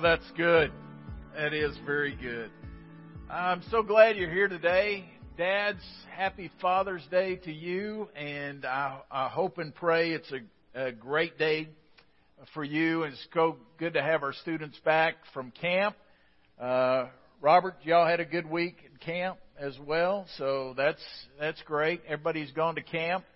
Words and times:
Oh, 0.00 0.02
that's 0.02 0.30
good. 0.34 0.72
That 1.36 1.52
is 1.52 1.76
very 1.84 2.16
good. 2.16 2.50
I'm 3.28 3.60
so 3.70 3.82
glad 3.82 4.16
you're 4.16 4.30
here 4.30 4.48
today. 4.48 5.04
Dads, 5.36 5.82
happy 6.16 6.50
Father's 6.62 7.06
Day 7.10 7.36
to 7.36 7.52
you, 7.52 8.08
and 8.16 8.64
I, 8.64 9.00
I 9.10 9.28
hope 9.28 9.58
and 9.58 9.74
pray 9.74 10.12
it's 10.12 10.32
a, 10.32 10.86
a 10.86 10.92
great 10.92 11.36
day 11.36 11.68
for 12.54 12.64
you. 12.64 13.02
It's 13.02 13.22
so 13.34 13.58
good 13.76 13.92
to 13.92 14.02
have 14.02 14.22
our 14.22 14.32
students 14.32 14.78
back 14.86 15.16
from 15.34 15.50
camp. 15.60 15.96
Uh, 16.58 17.08
Robert, 17.42 17.74
y'all 17.82 18.06
had 18.06 18.20
a 18.20 18.24
good 18.24 18.48
week 18.50 18.76
at 18.86 19.02
camp 19.02 19.36
as 19.58 19.78
well, 19.86 20.26
so 20.38 20.72
that's 20.78 21.02
that's 21.38 21.60
great. 21.62 22.00
Everybody's 22.06 22.52
gone 22.52 22.76
to 22.76 22.82
camp 22.82 23.26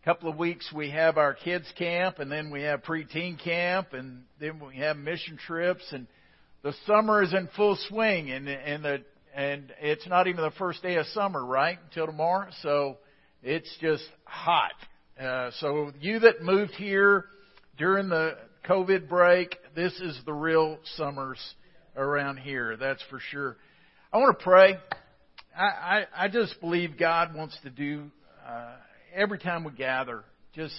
A 0.00 0.04
couple 0.06 0.30
of 0.30 0.38
weeks 0.38 0.72
we 0.74 0.90
have 0.92 1.18
our 1.18 1.34
kids 1.34 1.66
camp 1.76 2.20
and 2.20 2.32
then 2.32 2.50
we 2.50 2.62
have 2.62 2.82
preteen 2.82 3.38
camp 3.38 3.92
and 3.92 4.22
then 4.40 4.60
we 4.66 4.76
have 4.76 4.96
mission 4.96 5.36
trips 5.36 5.84
and 5.92 6.06
the 6.62 6.74
summer 6.86 7.22
is 7.22 7.32
in 7.32 7.48
full 7.56 7.76
swing 7.88 8.30
and 8.30 8.48
and 8.48 8.84
the 8.84 9.02
and 9.34 9.72
it's 9.80 10.06
not 10.06 10.26
even 10.26 10.42
the 10.42 10.50
first 10.52 10.82
day 10.82 10.96
of 10.96 11.06
summer 11.06 11.44
right 11.44 11.78
until 11.84 12.06
tomorrow? 12.06 12.48
So 12.62 12.98
it's 13.42 13.70
just 13.80 14.04
hot. 14.24 14.72
Uh, 15.20 15.50
so 15.60 15.92
you 16.00 16.20
that 16.20 16.42
moved 16.42 16.72
here 16.72 17.26
during 17.78 18.08
the 18.08 18.36
covid 18.68 19.08
break 19.08 19.56
this 19.74 19.92
is 20.00 20.18
the 20.26 20.32
real 20.32 20.78
summers 20.96 21.38
around 21.96 22.38
here 22.38 22.76
that's 22.76 23.02
for 23.10 23.20
sure. 23.30 23.56
I 24.12 24.18
want 24.18 24.38
to 24.38 24.44
pray. 24.44 24.78
I 25.56 25.62
i, 25.62 26.04
I 26.24 26.28
just 26.28 26.60
believe 26.60 26.98
god 26.98 27.34
wants 27.34 27.56
to 27.62 27.70
do 27.70 28.10
uh, 28.46 28.76
every 29.14 29.38
time 29.38 29.64
we 29.64 29.72
gather, 29.72 30.22
just 30.54 30.74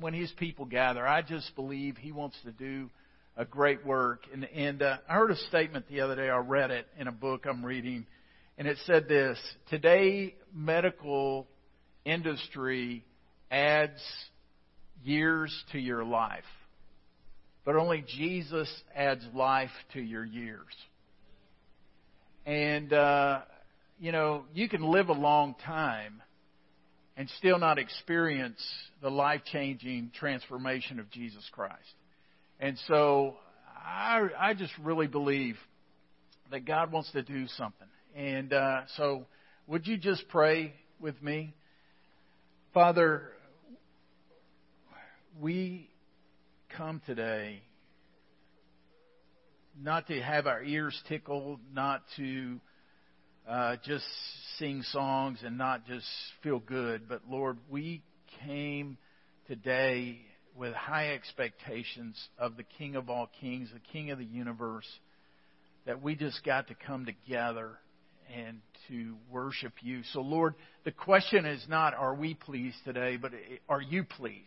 when 0.00 0.14
His 0.14 0.30
people 0.32 0.64
gather, 0.64 1.06
I 1.06 1.22
just 1.22 1.54
believe 1.54 1.96
He 1.96 2.12
wants 2.12 2.36
to 2.44 2.52
do 2.52 2.88
a 3.36 3.44
great 3.44 3.84
work. 3.84 4.24
And, 4.32 4.44
and 4.44 4.82
uh, 4.82 4.98
I 5.08 5.14
heard 5.14 5.30
a 5.30 5.36
statement 5.48 5.86
the 5.88 6.00
other 6.00 6.16
day. 6.16 6.28
I 6.28 6.38
read 6.38 6.70
it 6.70 6.86
in 6.98 7.06
a 7.06 7.12
book 7.12 7.46
I'm 7.48 7.64
reading, 7.64 8.06
and 8.58 8.66
it 8.66 8.78
said 8.86 9.08
this: 9.08 9.38
Today, 9.68 10.34
medical 10.54 11.46
industry 12.04 13.04
adds 13.50 14.00
years 15.04 15.54
to 15.72 15.78
your 15.78 16.04
life, 16.04 16.44
but 17.64 17.76
only 17.76 18.04
Jesus 18.16 18.70
adds 18.94 19.24
life 19.34 19.70
to 19.92 20.00
your 20.00 20.24
years. 20.24 20.74
And 22.44 22.92
uh, 22.92 23.40
you 23.98 24.12
know, 24.12 24.44
you 24.54 24.68
can 24.68 24.82
live 24.82 25.08
a 25.08 25.14
long 25.14 25.54
time 25.64 26.22
and 27.16 27.28
still 27.38 27.58
not 27.58 27.78
experience 27.78 28.62
the 29.00 29.10
life 29.10 29.40
changing 29.50 30.10
transformation 30.14 31.00
of 31.00 31.10
Jesus 31.10 31.48
Christ. 31.50 31.94
And 32.58 32.78
so 32.88 33.36
I, 33.84 34.28
I 34.38 34.54
just 34.54 34.72
really 34.82 35.06
believe 35.06 35.56
that 36.50 36.64
God 36.64 36.92
wants 36.92 37.10
to 37.12 37.22
do 37.22 37.46
something. 37.48 37.88
And 38.14 38.52
uh, 38.52 38.82
so 38.96 39.26
would 39.66 39.86
you 39.86 39.96
just 39.98 40.26
pray 40.28 40.72
with 41.00 41.20
me? 41.22 41.54
Father, 42.72 43.30
we 45.40 45.90
come 46.76 47.02
today 47.06 47.60
not 49.78 50.06
to 50.06 50.20
have 50.20 50.46
our 50.46 50.62
ears 50.62 50.98
tickled, 51.08 51.60
not 51.74 52.02
to 52.16 52.58
uh, 53.46 53.76
just 53.84 54.04
sing 54.58 54.82
songs 54.90 55.38
and 55.44 55.58
not 55.58 55.86
just 55.86 56.06
feel 56.42 56.58
good. 56.58 57.08
But 57.08 57.22
Lord, 57.28 57.58
we 57.68 58.02
came 58.44 58.96
today 59.46 60.20
with 60.56 60.74
high 60.74 61.12
expectations 61.12 62.16
of 62.38 62.56
the 62.56 62.64
King 62.78 62.96
of 62.96 63.10
all 63.10 63.28
kings, 63.40 63.68
the 63.72 63.80
King 63.92 64.10
of 64.10 64.18
the 64.18 64.24
universe, 64.24 64.86
that 65.86 66.02
we 66.02 66.14
just 66.14 66.44
got 66.44 66.68
to 66.68 66.74
come 66.74 67.06
together 67.06 67.70
and 68.34 68.60
to 68.88 69.14
worship 69.30 69.72
you. 69.82 70.02
So, 70.12 70.20
Lord, 70.20 70.54
the 70.84 70.90
question 70.90 71.46
is 71.46 71.64
not, 71.68 71.94
are 71.94 72.14
we 72.14 72.34
pleased 72.34 72.76
today, 72.84 73.16
but 73.16 73.32
are 73.68 73.80
you 73.80 74.04
pleased? 74.04 74.42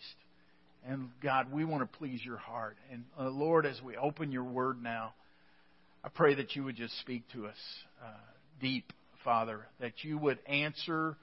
And 0.85 1.09
God, 1.21 1.51
we 1.51 1.65
want 1.65 1.89
to 1.89 1.97
please 1.97 2.21
your 2.23 2.37
heart. 2.37 2.77
And 2.91 3.03
uh, 3.17 3.29
Lord, 3.29 3.65
as 3.65 3.81
we 3.81 3.95
open 3.95 4.31
your 4.31 4.43
word 4.43 4.81
now, 4.81 5.13
I 6.03 6.09
pray 6.09 6.35
that 6.35 6.55
you 6.55 6.63
would 6.63 6.75
just 6.75 6.97
speak 6.99 7.23
to 7.33 7.47
us 7.47 7.57
uh, 8.03 8.11
deep 8.61 8.91
Father, 9.23 9.65
that 9.79 10.03
you 10.03 10.17
would 10.17 10.39
answer 10.47 11.17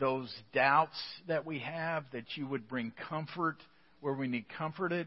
those 0.00 0.32
doubts 0.54 0.98
that 1.28 1.46
we 1.46 1.58
have, 1.60 2.04
that 2.12 2.24
you 2.36 2.46
would 2.46 2.68
bring 2.68 2.92
comfort 3.08 3.56
where 4.00 4.14
we 4.14 4.28
need 4.28 4.46
comforted. 4.56 5.06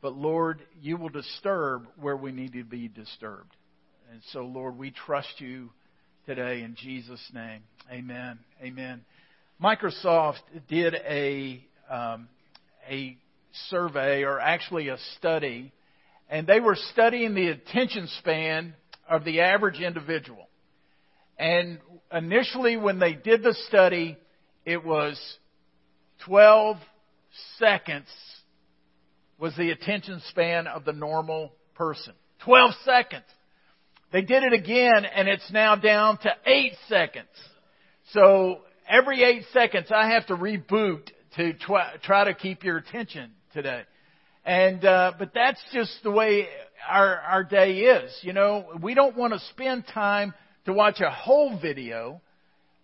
But 0.00 0.14
Lord, 0.14 0.62
you 0.80 0.96
will 0.96 1.08
disturb 1.08 1.86
where 1.98 2.16
we 2.16 2.32
need 2.32 2.52
to 2.52 2.64
be 2.64 2.88
disturbed. 2.88 3.54
And 4.12 4.20
so, 4.32 4.40
Lord, 4.40 4.76
we 4.76 4.90
trust 4.90 5.40
you 5.40 5.70
today 6.26 6.62
in 6.62 6.76
Jesus' 6.76 7.30
name. 7.32 7.62
Amen. 7.90 8.38
Amen. 8.62 9.02
Microsoft 9.62 10.40
did 10.68 10.94
a 10.94 11.64
um, 11.90 12.28
a 12.88 13.16
survey, 13.68 14.22
or 14.22 14.40
actually 14.40 14.88
a 14.88 14.98
study, 15.16 15.72
and 16.28 16.46
they 16.46 16.60
were 16.60 16.76
studying 16.92 17.34
the 17.34 17.48
attention 17.48 18.08
span 18.18 18.74
of 19.08 19.24
the 19.24 19.40
average 19.40 19.80
individual. 19.80 20.48
And 21.38 21.78
initially, 22.12 22.76
when 22.76 22.98
they 22.98 23.14
did 23.14 23.42
the 23.42 23.54
study, 23.68 24.16
it 24.64 24.84
was 24.84 25.20
12 26.26 26.76
seconds 27.58 28.08
was 29.38 29.54
the 29.56 29.70
attention 29.70 30.20
span 30.28 30.66
of 30.66 30.84
the 30.84 30.92
normal 30.92 31.52
person. 31.74 32.14
12 32.44 32.72
seconds. 32.84 33.24
They 34.12 34.22
did 34.22 34.44
it 34.44 34.52
again, 34.52 35.04
and 35.04 35.28
it's 35.28 35.50
now 35.50 35.74
down 35.76 36.18
to 36.18 36.30
8 36.46 36.72
seconds. 36.88 37.26
So 38.12 38.60
every 38.88 39.22
8 39.22 39.42
seconds, 39.52 39.86
I 39.94 40.10
have 40.10 40.26
to 40.26 40.36
reboot 40.36 41.08
to 41.36 41.52
try, 41.54 42.24
to 42.24 42.34
keep 42.34 42.62
your 42.62 42.76
attention 42.76 43.32
today. 43.52 43.82
And, 44.44 44.84
uh, 44.84 45.12
but 45.18 45.32
that's 45.34 45.60
just 45.72 45.90
the 46.04 46.10
way 46.10 46.46
our, 46.88 47.16
our 47.16 47.44
day 47.44 47.78
is. 47.80 48.16
You 48.22 48.34
know, 48.34 48.66
we 48.80 48.94
don't 48.94 49.16
want 49.16 49.32
to 49.32 49.40
spend 49.50 49.84
time 49.92 50.34
to 50.66 50.72
watch 50.72 51.00
a 51.00 51.10
whole 51.10 51.58
video. 51.60 52.20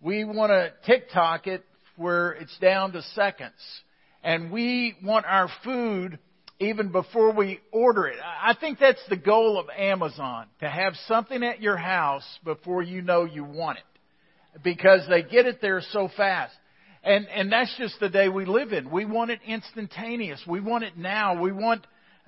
We 0.00 0.24
want 0.24 0.50
to 0.50 0.72
TikTok 0.84 1.46
it 1.46 1.64
where 1.96 2.32
it's 2.32 2.56
down 2.58 2.92
to 2.92 3.02
seconds. 3.14 3.52
And 4.22 4.50
we 4.50 4.96
want 5.02 5.26
our 5.26 5.48
food 5.64 6.18
even 6.58 6.92
before 6.92 7.32
we 7.32 7.60
order 7.72 8.06
it. 8.06 8.18
I 8.22 8.54
think 8.54 8.78
that's 8.78 9.02
the 9.08 9.16
goal 9.16 9.58
of 9.58 9.66
Amazon, 9.76 10.46
to 10.60 10.68
have 10.68 10.94
something 11.08 11.42
at 11.42 11.62
your 11.62 11.78
house 11.78 12.26
before 12.44 12.82
you 12.82 13.00
know 13.00 13.24
you 13.24 13.44
want 13.44 13.78
it. 13.78 13.84
Because 14.62 15.00
they 15.08 15.22
get 15.22 15.46
it 15.46 15.60
there 15.62 15.80
so 15.90 16.10
fast. 16.16 16.52
And, 17.02 17.26
and 17.28 17.50
that's 17.50 17.74
just 17.78 17.98
the 17.98 18.10
day 18.10 18.28
we 18.28 18.44
live 18.44 18.72
in. 18.72 18.90
We 18.90 19.06
want 19.06 19.30
it 19.30 19.40
instantaneous. 19.46 20.42
We 20.46 20.60
want 20.60 20.84
it 20.84 20.98
now. 20.98 21.40
We 21.40 21.50
want 21.50 21.86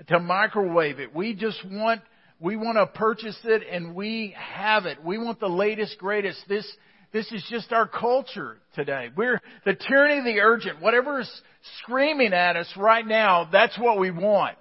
to 0.08 0.18
microwave 0.18 0.98
it. 0.98 1.14
We 1.14 1.34
just 1.34 1.62
want 1.66 2.00
we 2.42 2.56
want 2.56 2.76
to 2.76 2.86
purchase 2.86 3.38
it 3.44 3.62
and 3.70 3.94
we 3.94 4.34
have 4.36 4.86
it. 4.86 5.02
We 5.04 5.16
want 5.16 5.38
the 5.38 5.48
latest, 5.48 5.96
greatest. 5.98 6.40
This, 6.48 6.66
this 7.12 7.30
is 7.30 7.44
just 7.50 7.72
our 7.72 7.86
culture 7.86 8.56
today. 8.74 9.10
We're 9.14 9.40
the 9.64 9.74
tyranny 9.74 10.18
of 10.18 10.24
the 10.24 10.40
urgent. 10.40 10.80
Whatever 10.80 11.20
is 11.20 11.42
screaming 11.82 12.32
at 12.32 12.56
us 12.56 12.72
right 12.76 13.06
now, 13.06 13.48
that's 13.52 13.78
what 13.78 13.98
we 13.98 14.10
want. 14.10 14.56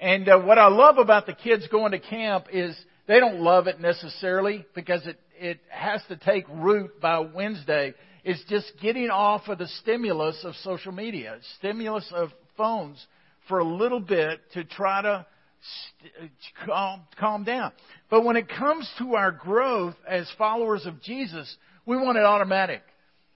And 0.00 0.28
uh, 0.28 0.38
what 0.38 0.58
I 0.58 0.68
love 0.68 0.96
about 0.96 1.26
the 1.26 1.34
kids 1.34 1.66
going 1.70 1.92
to 1.92 1.98
camp 1.98 2.46
is 2.52 2.74
they 3.06 3.20
don't 3.20 3.40
love 3.40 3.66
it 3.66 3.80
necessarily 3.80 4.64
because 4.74 5.06
it, 5.06 5.20
it 5.38 5.60
has 5.68 6.00
to 6.08 6.16
take 6.16 6.46
root 6.48 7.00
by 7.02 7.18
Wednesday. 7.18 7.92
It's 8.24 8.42
just 8.48 8.72
getting 8.80 9.10
off 9.10 9.48
of 9.48 9.58
the 9.58 9.68
stimulus 9.82 10.40
of 10.44 10.54
social 10.56 10.92
media, 10.92 11.38
stimulus 11.58 12.10
of 12.14 12.30
phones 12.56 13.04
for 13.46 13.58
a 13.58 13.64
little 13.64 14.00
bit 14.00 14.40
to 14.54 14.64
try 14.64 15.02
to 15.02 15.26
calm, 16.64 17.02
calm 17.18 17.44
down. 17.44 17.72
But 18.08 18.24
when 18.24 18.36
it 18.36 18.48
comes 18.48 18.90
to 18.98 19.16
our 19.16 19.32
growth 19.32 19.96
as 20.08 20.30
followers 20.38 20.86
of 20.86 21.02
Jesus, 21.02 21.54
we 21.86 21.96
want 21.96 22.18
it 22.18 22.24
automatic. 22.24 22.82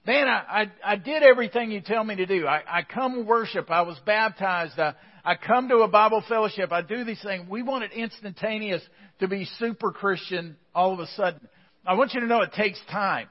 Man, 0.05 0.27
I, 0.27 0.61
I, 0.85 0.93
I 0.93 0.95
did 0.97 1.23
everything 1.23 1.71
you 1.71 1.81
tell 1.81 2.03
me 2.03 2.15
to 2.17 2.25
do. 2.25 2.45
I, 2.45 2.61
I 2.67 2.81
come 2.83 3.25
worship. 3.25 3.71
I 3.71 3.81
was 3.81 3.97
baptized. 4.05 4.77
I, 4.77 4.93
I 5.23 5.35
come 5.35 5.69
to 5.69 5.77
a 5.77 5.87
Bible 5.87 6.23
fellowship. 6.29 6.71
I 6.71 6.83
do 6.83 7.03
these 7.03 7.21
things. 7.23 7.49
We 7.49 7.63
want 7.63 7.85
it 7.85 7.91
instantaneous 7.93 8.83
to 9.19 9.27
be 9.27 9.47
super 9.57 9.91
Christian 9.91 10.57
all 10.75 10.93
of 10.93 10.99
a 10.99 11.07
sudden. 11.15 11.47
I 11.85 11.95
want 11.95 12.13
you 12.13 12.19
to 12.19 12.27
know 12.27 12.41
it 12.41 12.53
takes 12.53 12.79
time. 12.91 13.27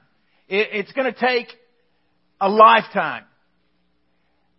It, 0.48 0.68
it's 0.72 0.92
going 0.92 1.12
to 1.12 1.18
take 1.18 1.46
a 2.40 2.48
lifetime. 2.48 3.24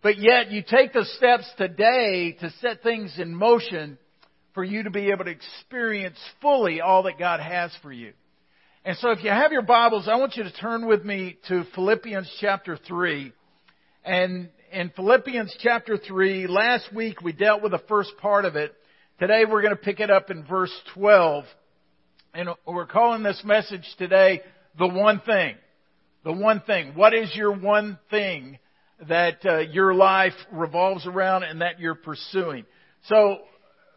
But 0.02 0.18
yet 0.18 0.50
you 0.50 0.62
take 0.66 0.92
the 0.92 1.04
steps 1.16 1.50
today 1.58 2.36
to 2.40 2.50
set 2.62 2.82
things 2.82 3.14
in 3.18 3.34
motion 3.34 3.98
for 4.54 4.64
you 4.64 4.84
to 4.84 4.90
be 4.90 5.10
able 5.10 5.24
to 5.24 5.30
experience 5.30 6.16
fully 6.40 6.80
all 6.80 7.02
that 7.02 7.18
God 7.18 7.40
has 7.40 7.72
for 7.82 7.92
you. 7.92 8.14
And 8.86 8.96
so 8.98 9.10
if 9.10 9.24
you 9.24 9.30
have 9.30 9.50
your 9.50 9.62
Bibles, 9.62 10.06
I 10.06 10.14
want 10.14 10.36
you 10.36 10.44
to 10.44 10.52
turn 10.52 10.86
with 10.86 11.04
me 11.04 11.38
to 11.48 11.64
Philippians 11.74 12.32
chapter 12.40 12.78
3. 12.86 13.32
And 14.04 14.48
in 14.70 14.90
Philippians 14.90 15.56
chapter 15.58 15.98
3, 15.98 16.46
last 16.46 16.94
week 16.94 17.20
we 17.20 17.32
dealt 17.32 17.64
with 17.64 17.72
the 17.72 17.82
first 17.88 18.12
part 18.18 18.44
of 18.44 18.54
it. 18.54 18.72
Today 19.18 19.42
we're 19.44 19.62
going 19.62 19.74
to 19.74 19.82
pick 19.82 19.98
it 19.98 20.08
up 20.08 20.30
in 20.30 20.44
verse 20.44 20.70
12. 20.94 21.46
And 22.32 22.50
we're 22.64 22.86
calling 22.86 23.24
this 23.24 23.42
message 23.44 23.84
today, 23.98 24.42
the 24.78 24.86
one 24.86 25.18
thing. 25.26 25.56
The 26.22 26.32
one 26.32 26.60
thing. 26.60 26.92
What 26.94 27.12
is 27.12 27.34
your 27.34 27.58
one 27.58 27.98
thing 28.08 28.56
that 29.08 29.44
uh, 29.44 29.58
your 29.58 29.94
life 29.94 30.34
revolves 30.52 31.08
around 31.08 31.42
and 31.42 31.60
that 31.60 31.80
you're 31.80 31.96
pursuing? 31.96 32.64
So, 33.06 33.38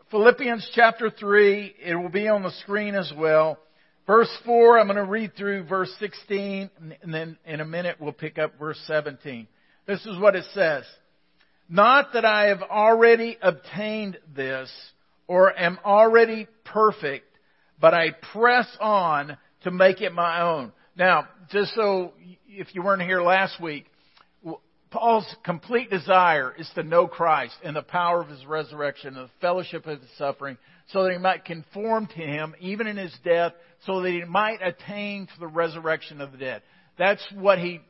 Philippians 0.10 0.68
chapter 0.74 1.12
3, 1.12 1.76
it 1.80 1.94
will 1.94 2.10
be 2.10 2.28
on 2.28 2.42
the 2.42 2.54
screen 2.64 2.96
as 2.96 3.14
well. 3.16 3.60
Verse 4.10 4.36
4, 4.44 4.80
I'm 4.80 4.88
going 4.88 4.96
to 4.96 5.04
read 5.04 5.36
through 5.36 5.66
verse 5.66 5.94
16, 6.00 6.72
and 7.04 7.14
then 7.14 7.38
in 7.46 7.60
a 7.60 7.66
minute 7.66 7.98
we'll 8.00 8.12
pick 8.12 8.40
up 8.40 8.58
verse 8.58 8.82
17. 8.88 9.48
This 9.86 10.04
is 10.04 10.18
what 10.18 10.36
it 10.36 10.46
says. 10.56 10.84
Not 11.70 12.14
that 12.14 12.26
I 12.26 12.48
have 12.48 12.64
already 12.64 13.38
obtained 13.40 14.18
this 14.36 14.72
or 15.28 15.56
am 15.56 15.78
already 15.86 16.48
perfect, 16.66 17.28
but 17.80 17.94
I 17.94 18.14
press 18.34 18.66
on 18.82 19.38
to 19.66 19.70
make 19.70 20.02
it 20.02 20.12
my 20.12 20.42
own. 20.42 20.72
Now, 20.98 21.28
just 21.52 21.76
so 21.76 22.14
if 22.48 22.74
you 22.74 22.82
weren't 22.82 23.04
here 23.04 23.22
last 23.22 23.62
week, 23.62 23.86
Paul's 24.92 25.36
complete 25.44 25.90
desire 25.92 26.54
is 26.58 26.70
to 26.74 26.84
know 26.84 27.08
Christ 27.08 27.56
and 27.64 27.76
the 27.76 27.84
power 27.84 28.22
of 28.22 28.30
his 28.30 28.44
resurrection 28.46 29.16
and 29.16 29.28
the 29.28 29.32
fellowship 29.40 29.86
of 29.86 30.02
his 30.02 30.10
suffering 30.18 30.58
so 30.92 31.04
that 31.04 31.12
he 31.12 31.20
might 31.20 31.46
conform 31.46 32.08
to 32.08 32.14
him 32.14 32.56
even 32.60 32.88
in 32.88 32.98
his 32.98 33.16
death 33.24 33.54
so 33.86 34.02
that 34.02 34.10
he 34.10 34.24
might 34.24 34.62
attain 34.62 35.28
to 35.28 35.40
the 35.40 35.48
resurrection 35.48 36.22
of 36.22 36.32
the 36.32 36.40
dead. 36.40 36.64
That's 36.98 37.24
what 37.36 37.60
he, 37.60 37.82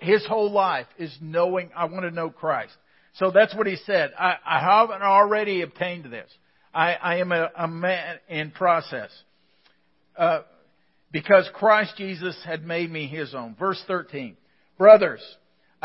his 0.00 0.26
whole 0.26 0.50
life 0.50 0.86
is 0.98 1.16
knowing, 1.20 1.70
I 1.76 1.84
want 1.84 2.02
to 2.02 2.10
know 2.10 2.30
Christ. 2.30 2.72
So 3.14 3.30
that's 3.30 3.54
what 3.54 3.66
he 3.66 3.76
said. 3.86 4.12
I, 4.18 4.36
I 4.44 4.60
haven't 4.60 5.02
already 5.02 5.62
obtained 5.62 6.06
this. 6.06 6.30
I, 6.74 6.94
I 6.94 7.16
am 7.16 7.32
a, 7.32 7.50
a, 7.56 7.68
man 7.68 8.16
in 8.28 8.50
process. 8.50 9.10
Uh, 10.16 10.42
because 11.12 11.48
Christ 11.54 11.94
Jesus 11.96 12.36
had 12.44 12.64
made 12.64 12.90
me 12.90 13.06
his 13.06 13.34
own. 13.34 13.54
Verse 13.58 13.82
13. 13.86 14.36
Brothers, 14.76 15.22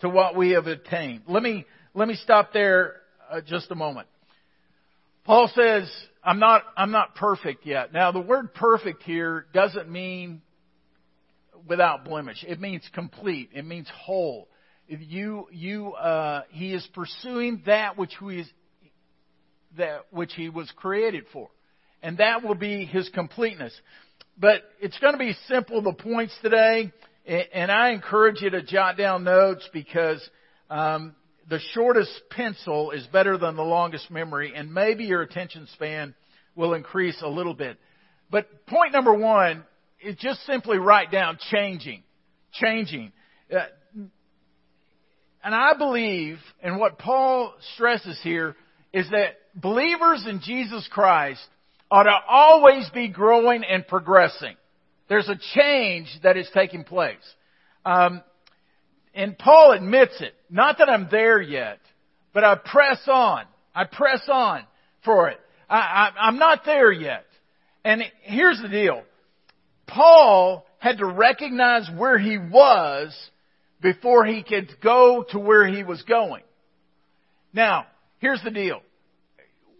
to 0.00 0.08
what 0.08 0.36
we 0.36 0.50
have 0.50 0.66
attained. 0.66 1.22
Let 1.26 1.42
me, 1.42 1.66
let 1.94 2.08
me 2.08 2.14
stop 2.14 2.52
there 2.52 2.96
uh, 3.30 3.40
just 3.40 3.70
a 3.70 3.74
moment. 3.74 4.08
Paul 5.24 5.50
says, 5.54 5.90
I'm 6.24 6.38
not, 6.38 6.62
I'm 6.76 6.90
not 6.90 7.14
perfect 7.14 7.66
yet. 7.66 7.92
Now 7.92 8.12
the 8.12 8.20
word 8.20 8.54
perfect 8.54 9.02
here 9.02 9.46
doesn't 9.52 9.90
mean 9.90 10.42
without 11.68 12.04
blemish. 12.04 12.44
It 12.46 12.60
means 12.60 12.82
complete. 12.94 13.50
It 13.54 13.64
means 13.64 13.88
whole. 13.94 14.48
If 14.88 15.00
you, 15.02 15.46
you, 15.52 15.92
uh, 15.92 16.42
he 16.50 16.74
is 16.74 16.86
pursuing 16.94 17.62
that 17.66 17.96
which 17.96 18.14
he 18.18 18.40
is, 18.40 18.48
that 19.76 20.06
which 20.10 20.32
he 20.34 20.48
was 20.48 20.70
created 20.76 21.24
for. 21.32 21.48
And 22.02 22.18
that 22.18 22.42
will 22.42 22.54
be 22.54 22.86
his 22.86 23.08
completeness. 23.10 23.78
But 24.38 24.62
it's 24.80 24.98
going 24.98 25.12
to 25.12 25.18
be 25.18 25.34
simple, 25.46 25.82
the 25.82 25.92
points 25.92 26.34
today. 26.42 26.92
And 27.26 27.70
I 27.70 27.90
encourage 27.90 28.40
you 28.40 28.50
to 28.50 28.62
jot 28.62 28.96
down 28.96 29.24
notes 29.24 29.68
because 29.72 30.26
um, 30.68 31.14
the 31.48 31.60
shortest 31.74 32.10
pencil 32.30 32.92
is 32.92 33.06
better 33.12 33.36
than 33.36 33.56
the 33.56 33.62
longest 33.62 34.10
memory, 34.10 34.52
and 34.54 34.72
maybe 34.72 35.04
your 35.04 35.22
attention 35.22 35.68
span 35.74 36.14
will 36.54 36.74
increase 36.74 37.20
a 37.22 37.28
little 37.28 37.54
bit. 37.54 37.78
But 38.30 38.66
point 38.66 38.92
number 38.92 39.12
one 39.12 39.64
is 40.02 40.16
just 40.16 40.44
simply 40.46 40.78
write 40.78 41.10
down 41.10 41.38
changing. 41.50 42.02
Changing. 42.52 43.12
Uh, 43.52 43.66
and 45.42 45.54
I 45.54 45.74
believe, 45.76 46.38
and 46.62 46.78
what 46.78 46.98
Paul 46.98 47.54
stresses 47.74 48.18
here, 48.22 48.56
is 48.92 49.08
that 49.10 49.38
believers 49.54 50.24
in 50.28 50.40
Jesus 50.40 50.88
Christ 50.90 51.40
ought 51.90 52.04
to 52.04 52.16
always 52.28 52.88
be 52.90 53.08
growing 53.08 53.64
and 53.64 53.86
progressing. 53.86 54.56
There's 55.10 55.28
a 55.28 55.38
change 55.54 56.08
that 56.22 56.36
is 56.36 56.48
taking 56.54 56.84
place. 56.84 57.16
Um, 57.84 58.22
and 59.12 59.36
Paul 59.36 59.72
admits 59.72 60.20
it. 60.20 60.32
Not 60.48 60.78
that 60.78 60.88
I'm 60.88 61.08
there 61.10 61.42
yet, 61.42 61.80
but 62.32 62.44
I 62.44 62.54
press 62.54 63.00
on. 63.08 63.42
I 63.74 63.84
press 63.86 64.22
on 64.32 64.62
for 65.04 65.28
it. 65.28 65.40
I, 65.68 65.78
I, 65.78 66.10
I'm 66.20 66.38
not 66.38 66.60
there 66.64 66.92
yet. 66.92 67.26
And 67.84 68.04
here's 68.22 68.62
the 68.62 68.68
deal. 68.68 69.02
Paul 69.88 70.64
had 70.78 70.98
to 70.98 71.06
recognize 71.06 71.90
where 71.96 72.16
he 72.16 72.38
was 72.38 73.12
before 73.82 74.24
he 74.24 74.44
could 74.44 74.68
go 74.80 75.24
to 75.30 75.40
where 75.40 75.66
he 75.66 75.82
was 75.82 76.00
going. 76.02 76.44
Now, 77.52 77.86
here's 78.20 78.42
the 78.44 78.52
deal. 78.52 78.80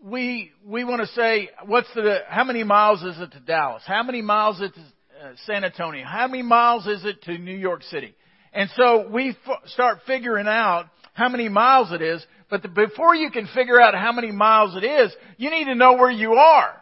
We, 0.02 0.50
we 0.66 0.82
want 0.82 1.02
to 1.02 1.06
say, 1.08 1.50
what's 1.66 1.92
the, 1.94 2.18
how 2.26 2.42
many 2.42 2.64
miles 2.64 3.04
is 3.04 3.16
it 3.20 3.30
to 3.30 3.40
Dallas? 3.40 3.84
How 3.86 4.02
many 4.02 4.22
miles 4.22 4.56
is 4.56 4.70
it 4.70 4.80
uh, 5.20 5.32
San 5.44 5.64
Antonio? 5.64 6.04
How 6.06 6.26
many 6.28 6.42
miles 6.42 6.86
is 6.86 7.04
it 7.04 7.22
to 7.22 7.36
New 7.36 7.56
York 7.56 7.82
City? 7.84 8.14
And 8.52 8.70
so 8.76 9.08
we 9.10 9.30
f- 9.30 9.68
start 9.68 9.98
figuring 10.06 10.46
out 10.46 10.86
how 11.12 11.28
many 11.28 11.48
miles 11.48 11.92
it 11.92 12.00
is, 12.00 12.24
but 12.48 12.62
the, 12.62 12.68
before 12.68 13.14
you 13.14 13.30
can 13.30 13.46
figure 13.54 13.80
out 13.80 13.94
how 13.94 14.12
many 14.12 14.32
miles 14.32 14.74
it 14.76 14.84
is, 14.84 15.12
you 15.36 15.50
need 15.50 15.66
to 15.66 15.74
know 15.74 15.94
where 15.94 16.10
you 16.10 16.34
are. 16.34 16.72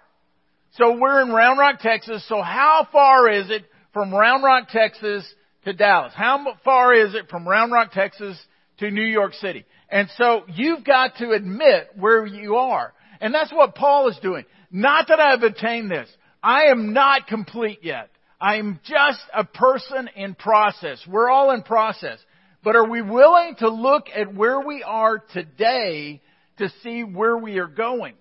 So 0.73 0.96
we're 0.99 1.23
in 1.23 1.31
Round 1.31 1.58
Rock, 1.58 1.81
Texas, 1.81 2.25
so 2.29 2.40
how 2.40 2.87
far 2.93 3.31
is 3.31 3.50
it 3.50 3.64
from 3.93 4.14
Round 4.14 4.44
Rock, 4.44 4.69
Texas 4.69 5.26
to 5.64 5.73
Dallas? 5.73 6.12
How 6.14 6.46
far 6.64 6.94
is 6.94 7.14
it 7.14 7.29
from 7.29 7.49
Round 7.49 7.73
Rock, 7.73 7.93
Texas 7.93 8.38
to 8.79 8.91
New 8.91 9.06
York 9.06 9.34
City? 9.34 9.64
And 9.88 10.08
so 10.17 10.44
you've 10.46 10.84
got 10.84 11.17
to 11.17 11.32
admit 11.32 11.89
where 11.96 12.24
you 12.24 12.56
are. 12.56 12.93
And 13.20 13.34
that's 13.34 13.53
what 13.53 13.74
Paul 13.74 14.08
is 14.08 14.19
doing. 14.22 14.44
Not 14.70 15.08
that 15.08 15.19
I've 15.19 15.43
attained 15.43 15.91
this. 15.91 16.08
I 16.41 16.67
am 16.67 16.93
not 16.93 17.27
complete 17.27 17.81
yet. 17.82 18.10
I'm 18.41 18.81
just 18.85 19.21
a 19.35 19.45
person 19.45 20.09
in 20.15 20.35
process. 20.35 21.05
We're 21.09 21.29
all 21.29 21.51
in 21.51 21.63
process. 21.63 22.19
But 22.63 22.77
are 22.77 22.89
we 22.89 23.03
willing 23.03 23.57
to 23.59 23.69
look 23.69 24.07
at 24.15 24.35
where 24.35 24.61
we 24.61 24.83
are 24.83 25.19
today 25.33 26.21
to 26.59 26.69
see 26.83 27.03
where 27.03 27.37
we 27.37 27.59
are 27.59 27.69
going? 27.69 28.15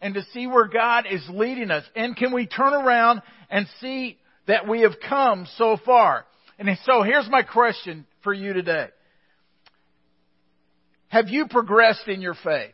And 0.00 0.14
to 0.14 0.22
see 0.32 0.48
where 0.48 0.66
God 0.66 1.04
is 1.08 1.22
leading 1.30 1.70
us? 1.70 1.84
And 1.94 2.16
can 2.16 2.32
we 2.32 2.46
turn 2.46 2.74
around 2.74 3.22
and 3.48 3.68
see 3.80 4.18
that 4.48 4.66
we 4.66 4.80
have 4.80 4.94
come 5.08 5.46
so 5.56 5.76
far? 5.84 6.26
And 6.58 6.68
so 6.84 7.02
here's 7.02 7.28
my 7.30 7.42
question 7.42 8.04
for 8.24 8.34
you 8.34 8.52
today. 8.52 8.88
Have 11.06 11.28
you 11.28 11.46
progressed 11.46 12.08
in 12.08 12.20
your 12.20 12.34
faith? 12.34 12.72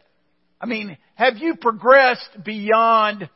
I 0.60 0.66
mean, 0.66 0.96
have 1.16 1.36
you 1.36 1.56
progressed 1.56 2.30
beyond 2.44 3.28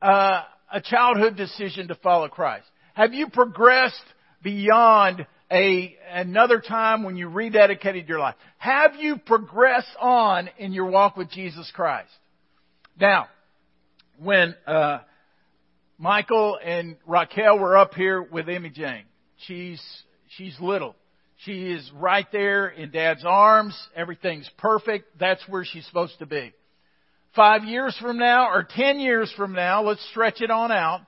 uh, 0.00 0.42
a 0.72 0.80
childhood 0.80 1.36
decision 1.36 1.88
to 1.88 1.94
follow 1.96 2.28
Christ? 2.28 2.66
Have 2.96 3.12
you 3.12 3.28
progressed 3.28 4.00
beyond 4.42 5.26
a, 5.52 5.94
another 6.10 6.62
time 6.62 7.02
when 7.02 7.18
you 7.18 7.28
rededicated 7.28 8.08
your 8.08 8.18
life? 8.18 8.36
Have 8.56 8.94
you 8.98 9.18
progressed 9.18 9.94
on 10.00 10.48
in 10.56 10.72
your 10.72 10.86
walk 10.86 11.14
with 11.14 11.30
Jesus 11.30 11.70
Christ? 11.74 12.08
Now, 12.98 13.26
when 14.18 14.54
uh, 14.66 15.00
Michael 15.98 16.58
and 16.64 16.96
Raquel 17.06 17.58
were 17.58 17.76
up 17.76 17.92
here 17.92 18.22
with 18.22 18.48
Emmy 18.48 18.70
Jane, 18.70 19.04
she's 19.46 19.82
she's 20.38 20.56
little. 20.58 20.96
She 21.44 21.66
is 21.66 21.92
right 21.94 22.26
there 22.32 22.68
in 22.68 22.92
Dad's 22.92 23.26
arms. 23.26 23.78
Everything's 23.94 24.48
perfect. 24.56 25.18
That's 25.20 25.46
where 25.48 25.66
she's 25.66 25.84
supposed 25.84 26.18
to 26.20 26.26
be. 26.26 26.54
Five 27.34 27.64
years 27.64 27.94
from 28.00 28.16
now, 28.16 28.48
or 28.48 28.66
ten 28.66 29.00
years 29.00 29.30
from 29.36 29.52
now, 29.52 29.82
let's 29.82 30.02
stretch 30.08 30.40
it 30.40 30.50
on 30.50 30.72
out 30.72 31.02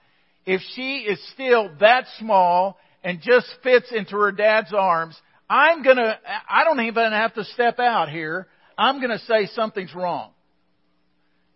if 0.49 0.63
she 0.75 1.01
is 1.01 1.21
still 1.35 1.71
that 1.79 2.07
small 2.19 2.79
and 3.05 3.21
just 3.21 3.47
fits 3.63 3.93
into 3.93 4.17
her 4.17 4.33
dad's 4.33 4.73
arms, 4.73 5.15
I'm 5.49 5.83
gonna, 5.83 6.19
I 6.49 6.65
don't 6.65 6.81
even 6.81 7.13
have 7.13 7.35
to 7.35 7.45
step 7.45 7.79
out 7.79 8.09
here. 8.09 8.47
I'm 8.79 8.99
gonna 8.99 9.19
say 9.19 9.45
something's 9.53 9.95
wrong. 9.95 10.31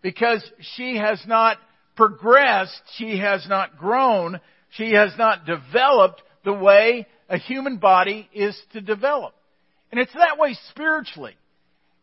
Because 0.03 0.43
she 0.75 0.97
has 0.97 1.19
not 1.25 1.57
progressed, 1.95 2.79
she 2.97 3.17
has 3.17 3.43
not 3.49 3.79
grown, 3.79 4.39
she 4.69 4.93
has 4.93 5.11
not 5.17 5.47
developed 5.47 6.21
the 6.45 6.53
way 6.53 7.07
a 7.29 7.39
human 7.39 7.77
body 7.77 8.29
is 8.31 8.55
to 8.73 8.81
develop. 8.81 9.33
And 9.91 9.99
it's 9.99 10.13
that 10.13 10.37
way 10.37 10.55
spiritually. 10.69 11.33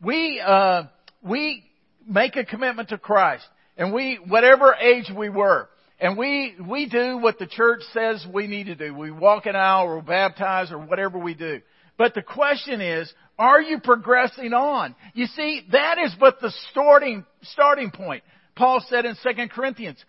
We, 0.03 0.43
uh, 0.45 0.85
we 1.23 1.63
make 2.05 2.35
a 2.35 2.45
commitment 2.45 2.89
to 2.89 2.99
Christ. 2.99 3.47
and 3.77 3.95
we, 3.95 4.19
whatever 4.27 4.75
age 4.75 5.09
we 5.17 5.29
were, 5.29 5.70
and 6.01 6.17
we, 6.17 6.55
we 6.67 6.89
do 6.89 7.19
what 7.19 7.39
the 7.39 7.47
church 7.47 7.83
says 7.93 8.27
we 8.33 8.47
need 8.47 8.67
to 8.67 8.75
do. 8.75 8.95
We 8.95 9.11
walk 9.11 9.47
an 9.47 9.55
aisle 9.55 9.87
or 9.87 10.01
baptize 10.01 10.73
or 10.73 10.79
whatever 10.79 11.19
we 11.19 11.35
do. 11.35 11.61
But 11.99 12.15
the 12.15 12.23
question 12.23 12.81
is, 12.81 13.13
are 13.39 13.61
you 13.61 13.81
progressing 13.81 14.55
on? 14.55 14.95
You 15.13 15.27
see, 15.27 15.67
that 15.73 15.99
is 15.99 16.15
but 16.19 16.41
the 16.41 16.53
starting, 16.71 17.27
starting 17.43 17.91
point. 17.91 18.23
Paul 18.57 18.83
said 18.89 19.05
in 19.05 19.15
2 19.23 19.49
Corinthians, 19.49 20.03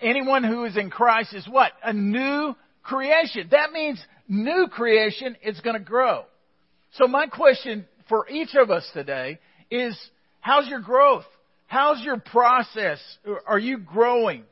anyone 0.00 0.44
who 0.44 0.64
is 0.64 0.78
in 0.78 0.88
Christ 0.88 1.34
is 1.34 1.46
what? 1.46 1.72
A 1.82 1.92
new 1.92 2.54
creation. 2.82 3.48
That 3.50 3.72
means 3.72 4.02
new 4.26 4.68
creation 4.70 5.36
is 5.42 5.60
going 5.60 5.76
to 5.76 5.84
grow. 5.84 6.24
So 6.92 7.06
my 7.06 7.26
question 7.26 7.84
for 8.08 8.26
each 8.30 8.54
of 8.54 8.70
us 8.70 8.88
today 8.94 9.38
is, 9.70 9.98
how's 10.40 10.68
your 10.68 10.80
growth? 10.80 11.24
How's 11.66 12.02
your 12.02 12.18
process? 12.18 13.00
Are 13.46 13.58
you 13.58 13.78
growing? 13.78 14.44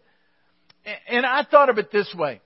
And 1.09 1.25
I 1.25 1.45
thought 1.45 1.69
of 1.69 1.79
it 1.79 1.93
this 1.93 2.13
way. 2.17 2.41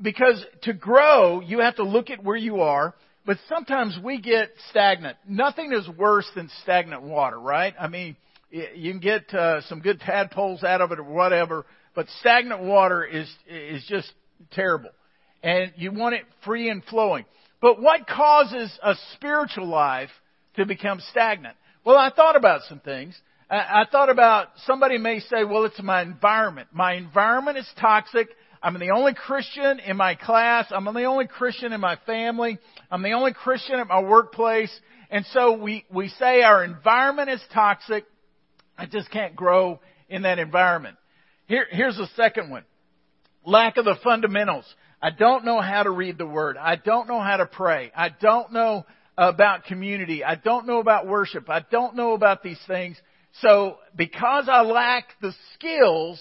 Because 0.00 0.44
to 0.62 0.72
grow, 0.72 1.40
you 1.40 1.60
have 1.60 1.76
to 1.76 1.84
look 1.84 2.10
at 2.10 2.24
where 2.24 2.36
you 2.36 2.62
are, 2.62 2.94
but 3.26 3.36
sometimes 3.48 3.98
we 4.02 4.20
get 4.20 4.50
stagnant. 4.70 5.16
Nothing 5.28 5.72
is 5.72 5.86
worse 5.88 6.28
than 6.34 6.50
stagnant 6.62 7.02
water, 7.02 7.38
right? 7.38 7.74
I 7.78 7.88
mean, 7.88 8.16
you 8.50 8.92
can 8.92 9.00
get 9.00 9.32
uh, 9.34 9.60
some 9.62 9.80
good 9.80 10.00
tadpoles 10.00 10.64
out 10.64 10.80
of 10.80 10.90
it 10.90 10.98
or 10.98 11.04
whatever, 11.04 11.66
but 11.94 12.06
stagnant 12.20 12.62
water 12.62 13.04
is 13.04 13.28
is 13.46 13.84
just 13.88 14.10
terrible. 14.52 14.90
And 15.42 15.72
you 15.76 15.92
want 15.92 16.14
it 16.14 16.22
free 16.44 16.68
and 16.70 16.82
flowing. 16.84 17.24
But 17.60 17.80
what 17.80 18.06
causes 18.06 18.76
a 18.82 18.94
spiritual 19.14 19.66
life 19.66 20.10
to 20.56 20.66
become 20.66 21.00
stagnant? 21.10 21.56
Well, 21.84 21.96
I 21.96 22.10
thought 22.10 22.36
about 22.36 22.62
some 22.68 22.80
things. 22.80 23.18
I, 23.50 23.84
thought 23.90 24.10
about 24.10 24.48
somebody 24.64 24.96
may 24.96 25.18
say, 25.18 25.42
well, 25.42 25.64
it's 25.64 25.82
my 25.82 26.02
environment. 26.02 26.68
My 26.72 26.94
environment 26.94 27.58
is 27.58 27.68
toxic. 27.80 28.28
I'm 28.62 28.78
the 28.78 28.90
only 28.90 29.12
Christian 29.12 29.80
in 29.80 29.96
my 29.96 30.14
class. 30.14 30.66
I'm 30.70 30.84
the 30.84 31.04
only 31.04 31.26
Christian 31.26 31.72
in 31.72 31.80
my 31.80 31.96
family. 32.06 32.58
I'm 32.90 33.02
the 33.02 33.12
only 33.12 33.32
Christian 33.32 33.80
at 33.80 33.88
my 33.88 34.02
workplace. 34.02 34.70
And 35.10 35.26
so 35.32 35.56
we, 35.56 35.84
we 35.92 36.08
say 36.10 36.42
our 36.42 36.62
environment 36.62 37.28
is 37.28 37.40
toxic. 37.52 38.04
I 38.78 38.86
just 38.86 39.10
can't 39.10 39.34
grow 39.34 39.80
in 40.08 40.22
that 40.22 40.38
environment. 40.38 40.96
Here, 41.46 41.66
here's 41.70 41.96
the 41.96 42.08
second 42.14 42.50
one. 42.50 42.64
Lack 43.44 43.78
of 43.78 43.84
the 43.84 43.96
fundamentals. 44.04 44.64
I 45.02 45.10
don't 45.10 45.44
know 45.44 45.60
how 45.60 45.82
to 45.82 45.90
read 45.90 46.18
the 46.18 46.26
Word. 46.26 46.56
I 46.56 46.76
don't 46.76 47.08
know 47.08 47.20
how 47.20 47.38
to 47.38 47.46
pray. 47.46 47.90
I 47.96 48.10
don't 48.10 48.52
know 48.52 48.86
about 49.18 49.64
community. 49.64 50.22
I 50.22 50.36
don't 50.36 50.66
know 50.66 50.78
about 50.78 51.08
worship. 51.08 51.50
I 51.50 51.64
don't 51.70 51.96
know 51.96 52.12
about 52.12 52.42
these 52.42 52.60
things. 52.68 52.96
So 53.40 53.78
because 53.96 54.48
I 54.48 54.62
lack 54.62 55.04
the 55.20 55.32
skills, 55.54 56.20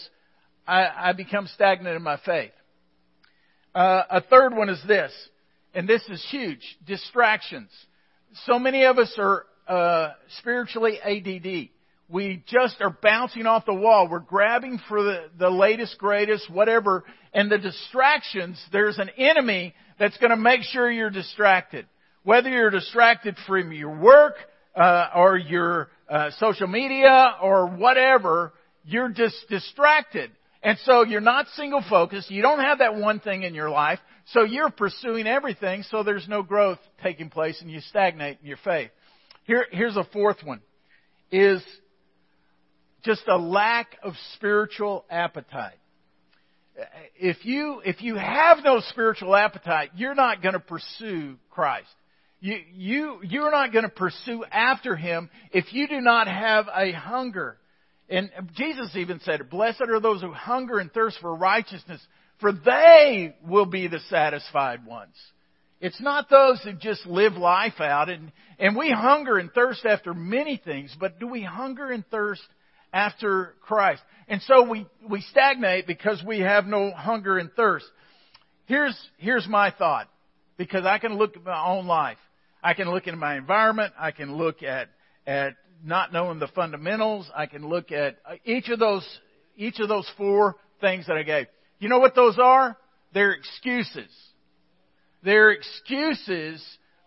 I, 0.67 1.09
I 1.09 1.13
become 1.13 1.47
stagnant 1.47 1.95
in 1.95 2.03
my 2.03 2.17
faith. 2.25 2.51
Uh, 3.73 4.03
a 4.09 4.21
third 4.21 4.55
one 4.55 4.69
is 4.69 4.81
this, 4.87 5.11
and 5.73 5.87
this 5.87 6.01
is 6.09 6.25
huge: 6.29 6.77
distractions. 6.85 7.69
So 8.45 8.59
many 8.59 8.85
of 8.85 8.97
us 8.97 9.13
are 9.17 9.45
uh, 9.67 10.13
spiritually 10.39 10.99
ADD. 11.01 11.69
We 12.09 12.43
just 12.47 12.81
are 12.81 12.89
bouncing 12.89 13.45
off 13.45 13.65
the 13.67 13.73
wall. 13.73 14.07
We're 14.09 14.19
grabbing 14.19 14.79
for 14.87 15.03
the, 15.03 15.29
the 15.37 15.49
latest, 15.49 15.99
greatest, 15.99 16.49
whatever, 16.49 17.03
and 17.33 17.51
the 17.51 17.59
distractions. 17.59 18.59
There's 18.71 18.97
an 18.97 19.09
enemy 19.15 19.75
that's 19.99 20.17
going 20.17 20.31
to 20.31 20.37
make 20.37 20.63
sure 20.63 20.89
you're 20.89 21.11
distracted. 21.11 21.85
Whether 22.23 22.49
you're 22.49 22.71
distracted 22.71 23.37
from 23.45 23.71
your 23.71 23.95
work 23.95 24.35
uh, 24.75 25.09
or 25.15 25.37
your 25.37 25.89
uh, 26.09 26.31
social 26.39 26.67
media 26.67 27.35
or 27.41 27.67
whatever, 27.67 28.53
you're 28.83 29.09
just 29.09 29.35
distracted. 29.49 30.31
And 30.61 30.77
so 30.83 31.05
you're 31.05 31.21
not 31.21 31.47
single 31.55 31.83
focused. 31.89 32.29
You 32.29 32.41
don't 32.41 32.59
have 32.59 32.79
that 32.79 32.95
one 32.95 33.19
thing 33.19 33.43
in 33.43 33.53
your 33.53 33.69
life. 33.69 33.99
So 34.33 34.43
you're 34.43 34.69
pursuing 34.69 35.25
everything. 35.27 35.83
So 35.83 36.03
there's 36.03 36.27
no 36.27 36.43
growth 36.43 36.79
taking 37.01 37.29
place 37.29 37.61
and 37.61 37.71
you 37.71 37.79
stagnate 37.81 38.39
in 38.41 38.47
your 38.47 38.57
faith. 38.63 38.91
Here, 39.45 39.65
here's 39.71 39.95
a 39.95 40.03
fourth 40.03 40.43
one 40.43 40.61
is 41.31 41.61
just 43.03 43.21
a 43.27 43.37
lack 43.37 43.97
of 44.03 44.13
spiritual 44.35 45.05
appetite. 45.09 45.77
If 47.15 47.45
you, 47.45 47.81
if 47.85 48.01
you 48.01 48.15
have 48.15 48.59
no 48.63 48.81
spiritual 48.89 49.35
appetite, 49.35 49.91
you're 49.95 50.15
not 50.15 50.41
going 50.41 50.53
to 50.53 50.59
pursue 50.59 51.37
Christ. 51.49 51.89
You, 52.41 52.57
you, 52.73 53.19
you're 53.23 53.51
not 53.51 53.73
going 53.73 53.83
to 53.83 53.89
pursue 53.89 54.45
after 54.49 54.95
him 54.95 55.29
if 55.51 55.73
you 55.73 55.87
do 55.87 55.99
not 55.99 56.27
have 56.27 56.67
a 56.73 56.91
hunger. 56.91 57.57
And 58.09 58.29
Jesus 58.55 58.95
even 58.95 59.19
said, 59.19 59.49
Blessed 59.49 59.81
are 59.81 59.99
those 59.99 60.21
who 60.21 60.31
hunger 60.31 60.79
and 60.79 60.91
thirst 60.91 61.17
for 61.19 61.35
righteousness, 61.35 62.01
for 62.39 62.51
they 62.51 63.35
will 63.45 63.65
be 63.65 63.87
the 63.87 63.99
satisfied 64.09 64.85
ones. 64.85 65.15
It's 65.81 66.01
not 66.01 66.29
those 66.29 66.61
who 66.63 66.73
just 66.73 67.05
live 67.05 67.33
life 67.33 67.79
out 67.79 68.09
and, 68.09 68.31
and 68.57 68.75
we 68.75 68.91
hunger 68.91 69.37
and 69.37 69.51
thirst 69.51 69.85
after 69.85 70.13
many 70.13 70.57
things, 70.57 70.95
but 70.99 71.19
do 71.19 71.27
we 71.27 71.43
hunger 71.43 71.91
and 71.91 72.05
thirst 72.07 72.41
after 72.91 73.55
Christ? 73.61 74.01
And 74.27 74.41
so 74.41 74.63
we, 74.63 74.85
we 75.09 75.21
stagnate 75.21 75.87
because 75.87 76.21
we 76.25 76.39
have 76.39 76.65
no 76.65 76.91
hunger 76.91 77.37
and 77.37 77.51
thirst. 77.53 77.85
Here's, 78.65 78.97
here's 79.17 79.47
my 79.47 79.71
thought, 79.71 80.09
because 80.57 80.85
I 80.85 80.97
can 80.99 81.17
look 81.17 81.37
at 81.37 81.43
my 81.43 81.65
own 81.65 81.87
life. 81.87 82.17
I 82.63 82.73
can 82.73 82.89
look 82.89 83.07
at 83.07 83.17
my 83.17 83.37
environment. 83.37 83.93
I 83.97 84.11
can 84.11 84.35
look 84.35 84.63
at, 84.63 84.89
at 85.25 85.55
not 85.83 86.11
knowing 86.11 86.39
the 86.39 86.47
fundamentals. 86.47 87.29
I 87.35 87.45
can 87.45 87.67
look 87.67 87.91
at 87.91 88.17
uh, 88.25 88.35
each 88.45 88.69
of 88.69 88.79
those, 88.79 89.07
each 89.55 89.79
of 89.79 89.87
those 89.87 90.09
four 90.17 90.57
things 90.81 91.07
that 91.07 91.17
I 91.17 91.23
gave. 91.23 91.47
You 91.79 91.89
know 91.89 91.99
what 91.99 92.15
those 92.15 92.37
are? 92.37 92.77
They're 93.13 93.31
excuses. 93.31 94.11
They're 95.23 95.51
excuses 95.51 96.63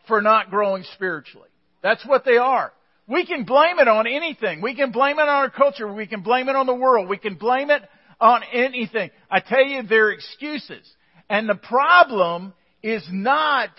for 0.08 0.20
not 0.20 0.50
growing 0.50 0.84
spiritually. 0.94 1.48
That's 1.82 2.04
what 2.06 2.24
they 2.24 2.36
are. 2.36 2.72
We 3.06 3.26
can 3.26 3.44
blame 3.44 3.78
it 3.78 3.88
on 3.88 4.06
anything. 4.06 4.62
We 4.62 4.74
can 4.74 4.92
blame 4.92 5.18
it 5.18 5.22
on 5.22 5.28
our 5.28 5.50
culture. 5.50 5.92
We 5.92 6.06
can 6.06 6.22
blame 6.22 6.48
it 6.48 6.56
on 6.56 6.66
the 6.66 6.74
world. 6.74 7.08
We 7.08 7.18
can 7.18 7.34
blame 7.34 7.70
it 7.70 7.82
on 8.20 8.42
anything. 8.52 9.10
I 9.30 9.40
tell 9.40 9.64
you, 9.64 9.82
they're 9.82 10.10
excuses. 10.10 10.88
And 11.28 11.48
the 11.48 11.56
problem 11.56 12.54
is 12.82 13.04
not 13.10 13.70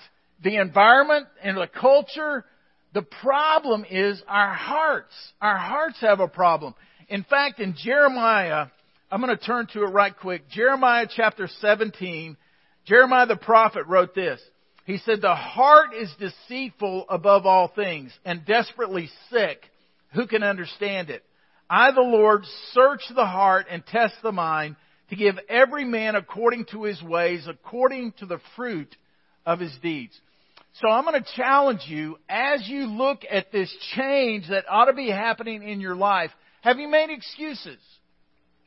the 0.44 0.58
environment 0.58 1.28
and 1.42 1.58
the 1.58 1.68
culture. 1.68 2.46
The 2.94 3.02
problem 3.02 3.86
is 3.90 4.22
our 4.28 4.54
hearts. 4.54 5.14
Our 5.42 5.58
hearts 5.58 5.98
have 6.02 6.20
a 6.20 6.28
problem. 6.28 6.76
In 7.10 7.24
fact, 7.24 7.60
in 7.60 7.76
Jeremiah, 7.78 8.68
I'm 9.12 9.22
going 9.22 9.36
to 9.36 9.44
turn 9.44 9.68
to 9.74 9.84
it 9.84 9.88
right 9.88 10.16
quick. 10.16 10.50
Jeremiah 10.50 11.08
chapter 11.10 11.48
17, 11.60 12.38
Jeremiah 12.86 13.26
the 13.26 13.36
prophet 13.36 13.88
wrote 13.88 14.14
this. 14.14 14.42
He 14.86 14.98
said, 14.98 15.22
The 15.22 15.36
heart 15.36 15.94
is 15.94 16.14
deceitful 16.20 17.06
above 17.10 17.46
all 17.46 17.70
things 17.70 18.12
and 18.26 18.46
desperately 18.46 19.10
sick. 19.32 19.62
Who 20.14 20.28
can 20.28 20.44
understand 20.44 21.10
it? 21.10 21.24
I, 21.70 21.92
the 21.92 22.02
Lord, 22.02 22.44
search 22.74 23.02
the 23.16 23.26
heart 23.26 23.68
and 23.70 23.86
test 23.86 24.16
the 24.22 24.32
mind 24.32 24.76
to 25.10 25.16
give 25.16 25.40
every 25.48 25.86
man 25.86 26.16
according 26.16 26.66
to 26.72 26.84
his 26.84 27.02
ways, 27.02 27.48
according 27.48 28.14
to 28.20 28.26
the 28.26 28.40
fruit 28.56 28.96
of 29.46 29.60
his 29.60 29.76
deeds. 29.82 30.20
So 30.82 30.90
I'm 30.90 31.06
going 31.06 31.22
to 31.22 31.30
challenge 31.36 31.82
you 31.88 32.18
as 32.28 32.68
you 32.68 32.88
look 32.88 33.20
at 33.30 33.52
this 33.52 33.74
change 33.96 34.50
that 34.50 34.66
ought 34.68 34.86
to 34.86 34.94
be 34.94 35.10
happening 35.10 35.62
in 35.62 35.80
your 35.80 35.96
life. 35.96 36.32
Have 36.62 36.80
you 36.80 36.88
made 36.88 37.12
excuses? 37.12 37.78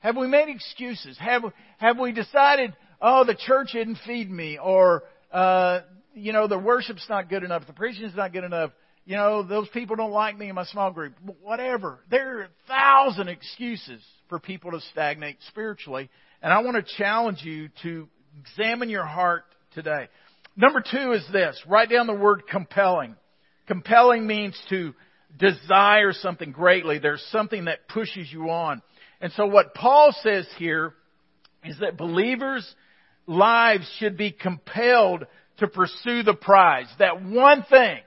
Have 0.01 0.17
we 0.17 0.29
made 0.29 0.49
excuses? 0.49 1.19
Have, 1.19 1.43
have 1.79 1.99
we 1.99 2.13
decided, 2.13 2.75
oh, 3.01 3.25
the 3.25 3.35
church 3.35 3.71
didn't 3.73 3.99
feed 4.07 4.31
me 4.31 4.57
or, 4.57 5.03
uh, 5.33 5.81
you 6.15 6.33
know, 6.33 6.47
the 6.47 6.59
worship's 6.59 7.05
not 7.09 7.29
good 7.29 7.43
enough, 7.43 7.67
the 7.67 7.73
preaching's 7.73 8.15
not 8.15 8.33
good 8.33 8.45
enough, 8.45 8.71
you 9.05 9.17
know, 9.17 9.43
those 9.43 9.69
people 9.69 9.97
don't 9.97 10.13
like 10.13 10.39
me 10.39 10.49
in 10.49 10.55
my 10.55 10.65
small 10.65 10.93
group, 10.93 11.15
whatever. 11.43 12.01
There 12.11 12.39
are 12.39 12.43
a 12.43 12.49
thousand 12.69 13.29
excuses 13.29 14.01
for 14.29 14.39
people 14.39 14.73
to 14.73 14.81
stagnate 14.93 15.39
spiritually. 15.49 16.09
And 16.43 16.53
I 16.53 16.61
want 16.61 16.77
to 16.77 16.95
challenge 16.97 17.43
you 17.43 17.69
to 17.83 18.09
examine 18.41 18.91
your 18.91 19.07
heart 19.07 19.45
today. 19.75 20.09
Number 20.57 20.81
two 20.81 21.13
is 21.13 21.25
this. 21.33 21.61
Write 21.69 21.91
down 21.91 22.07
the 22.07 22.15
word 22.15 22.45
compelling. 22.51 23.17
Compelling 23.67 24.27
means 24.27 24.59
to 24.71 24.95
desire 25.39 26.13
something 26.13 26.53
greatly. 26.53 26.99
There's 26.99 27.25
something 27.31 27.67
that 27.67 27.89
pushes 27.89 28.33
you 28.33 28.51
on. 28.51 28.81
And 29.21 29.33
so 29.33 29.47
what 29.47 29.75
Paul 29.75 30.15
says 30.23 30.47
here 30.57 30.95
is 31.65 31.79
that 31.81 31.99
believers' 31.99 32.67
lives 33.27 33.91
should 33.99 34.17
be 34.17 34.31
compelled 34.31 35.27
to 35.59 35.67
pursue 35.69 36.23
the 36.23 36.35
prize. 36.35 36.87
That 36.99 37.23
one 37.23 37.65
thing. 37.69 37.99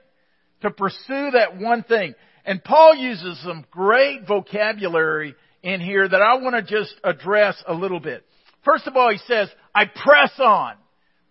To 0.62 0.70
pursue 0.70 1.30
that 1.32 1.56
one 1.56 1.82
thing. 1.82 2.14
And 2.44 2.62
Paul 2.62 2.94
uses 2.96 3.40
some 3.42 3.64
great 3.70 4.26
vocabulary 4.26 5.34
in 5.62 5.80
here 5.80 6.08
that 6.08 6.22
I 6.22 6.36
want 6.38 6.56
to 6.56 6.62
just 6.62 6.94
address 7.04 7.62
a 7.66 7.74
little 7.74 8.00
bit. 8.00 8.24
First 8.64 8.86
of 8.86 8.96
all, 8.96 9.10
he 9.10 9.18
says, 9.26 9.48
I 9.74 9.84
press 9.86 10.32
on. 10.38 10.74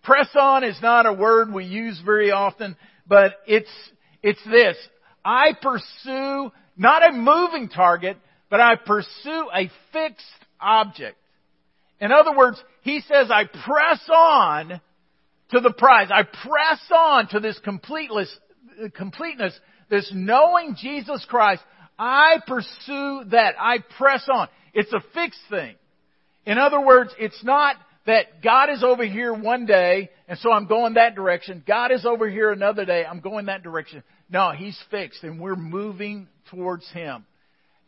Press 0.02 0.28
on 0.34 0.64
is 0.64 0.80
not 0.80 1.06
a 1.06 1.12
word 1.12 1.52
we 1.52 1.64
use 1.64 2.00
very 2.04 2.30
often, 2.30 2.76
but 3.06 3.34
it's, 3.46 3.70
it's 4.22 4.42
this. 4.44 4.76
I 5.24 5.52
pursue 5.60 6.50
not 6.76 7.08
a 7.08 7.12
moving 7.12 7.68
target, 7.68 8.16
but 8.48 8.60
I 8.60 8.76
pursue 8.76 9.50
a 9.54 9.70
fixed 9.92 10.24
object. 10.60 11.16
In 12.00 12.12
other 12.12 12.34
words, 12.34 12.62
he 12.82 13.00
says, 13.00 13.30
I 13.30 13.44
press 13.44 14.00
on 14.08 14.80
to 15.50 15.60
the 15.60 15.72
prize. 15.72 16.08
I 16.10 16.22
press 16.22 16.80
on 16.94 17.28
to 17.28 17.40
this 17.40 17.58
completeness, 17.58 18.34
completeness, 18.94 19.58
this 19.90 20.10
knowing 20.14 20.76
Jesus 20.80 21.24
Christ. 21.28 21.62
I 21.98 22.38
pursue 22.46 23.24
that. 23.30 23.54
I 23.60 23.78
press 23.98 24.26
on. 24.32 24.48
It's 24.72 24.92
a 24.92 25.02
fixed 25.12 25.40
thing. 25.50 25.74
In 26.46 26.56
other 26.56 26.80
words, 26.80 27.12
it's 27.18 27.44
not 27.44 27.76
that 28.06 28.42
God 28.42 28.70
is 28.70 28.82
over 28.82 29.04
here 29.04 29.32
one 29.32 29.66
day, 29.66 30.10
and 30.26 30.38
so 30.38 30.50
I'm 30.50 30.66
going 30.66 30.94
that 30.94 31.14
direction. 31.14 31.62
God 31.66 31.92
is 31.92 32.06
over 32.06 32.28
here 32.28 32.50
another 32.50 32.84
day, 32.84 33.04
I'm 33.04 33.20
going 33.20 33.46
that 33.46 33.62
direction. 33.62 34.02
No, 34.30 34.52
He's 34.52 34.78
fixed, 34.90 35.22
and 35.22 35.40
we're 35.40 35.56
moving 35.56 36.28
towards 36.50 36.88
Him. 36.90 37.26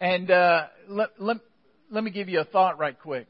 And 0.00 0.30
uh, 0.30 0.66
let, 0.88 1.10
let, 1.18 1.38
let 1.90 2.04
me 2.04 2.10
give 2.10 2.28
you 2.28 2.40
a 2.40 2.44
thought 2.44 2.78
right 2.78 2.98
quick. 2.98 3.26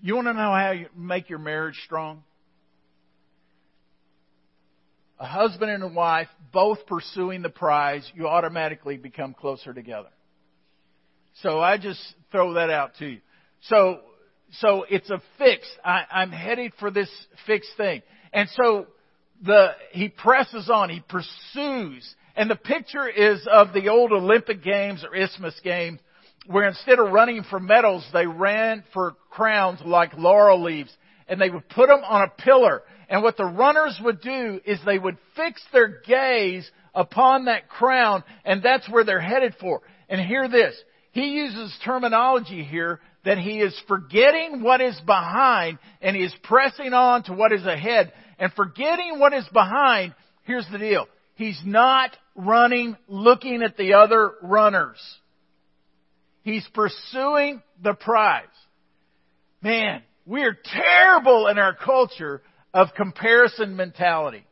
You 0.00 0.14
want 0.14 0.26
to 0.26 0.34
know 0.34 0.52
how 0.52 0.72
you 0.72 0.86
make 0.96 1.30
your 1.30 1.38
marriage 1.38 1.80
strong? 1.84 2.22
A 5.18 5.26
husband 5.26 5.70
and 5.70 5.82
a 5.82 5.88
wife 5.88 6.28
both 6.52 6.84
pursuing 6.86 7.42
the 7.42 7.48
prize, 7.48 8.10
you 8.14 8.26
automatically 8.26 8.96
become 8.96 9.34
closer 9.34 9.72
together. 9.72 10.08
So 11.42 11.60
I 11.60 11.78
just 11.78 12.00
throw 12.30 12.54
that 12.54 12.70
out 12.70 12.96
to 12.98 13.06
you. 13.06 13.20
So, 13.62 14.00
so 14.60 14.84
it's 14.88 15.10
a 15.10 15.20
fix. 15.38 15.66
I, 15.84 16.04
I'm 16.10 16.30
headed 16.30 16.72
for 16.78 16.90
this 16.90 17.10
fixed 17.46 17.76
thing. 17.76 18.02
And 18.32 18.48
so 18.50 18.86
the, 19.44 19.72
he 19.92 20.08
presses 20.08 20.70
on, 20.70 20.90
he 20.90 21.00
pursues. 21.00 22.14
And 22.36 22.50
the 22.50 22.56
picture 22.56 23.08
is 23.08 23.46
of 23.50 23.72
the 23.72 23.88
old 23.88 24.12
Olympic 24.12 24.62
Games 24.62 25.04
or 25.04 25.14
Isthmus 25.14 25.58
Games 25.62 26.00
where 26.46 26.66
instead 26.66 26.98
of 26.98 27.12
running 27.12 27.44
for 27.44 27.60
medals, 27.60 28.04
they 28.12 28.26
ran 28.26 28.82
for 28.92 29.14
crowns 29.30 29.80
like 29.84 30.12
laurel 30.14 30.62
leaves 30.62 30.94
and 31.28 31.40
they 31.40 31.50
would 31.50 31.68
put 31.68 31.88
them 31.88 32.02
on 32.04 32.22
a 32.22 32.42
pillar. 32.42 32.82
And 33.08 33.22
what 33.22 33.36
the 33.36 33.44
runners 33.44 33.98
would 34.02 34.20
do 34.20 34.60
is 34.64 34.78
they 34.84 34.98
would 34.98 35.18
fix 35.36 35.62
their 35.72 36.00
gaze 36.04 36.68
upon 36.94 37.44
that 37.44 37.68
crown 37.68 38.24
and 38.44 38.62
that's 38.62 38.88
where 38.88 39.04
they're 39.04 39.20
headed 39.20 39.54
for. 39.60 39.82
And 40.08 40.20
hear 40.20 40.48
this. 40.48 40.74
He 41.12 41.28
uses 41.28 41.74
terminology 41.84 42.64
here 42.64 43.00
that 43.24 43.38
he 43.38 43.60
is 43.60 43.78
forgetting 43.86 44.62
what 44.62 44.80
is 44.80 45.00
behind 45.06 45.78
and 46.00 46.16
he 46.16 46.22
is 46.22 46.34
pressing 46.42 46.92
on 46.92 47.22
to 47.24 47.32
what 47.32 47.52
is 47.52 47.64
ahead. 47.64 48.12
And 48.38 48.52
forgetting 48.54 49.18
what 49.18 49.32
is 49.32 49.46
behind, 49.52 50.14
here's 50.44 50.66
the 50.72 50.78
deal. 50.78 51.06
He's 51.34 51.60
not 51.64 52.16
running 52.34 52.96
looking 53.08 53.62
at 53.62 53.76
the 53.76 53.94
other 53.94 54.32
runners. 54.42 54.98
He's 56.42 56.66
pursuing 56.74 57.62
the 57.82 57.94
prize. 57.94 58.46
Man, 59.62 60.02
we're 60.26 60.58
terrible 60.64 61.46
in 61.46 61.58
our 61.58 61.74
culture 61.74 62.42
of 62.74 62.88
comparison 62.96 63.76
mentality. 63.76 64.44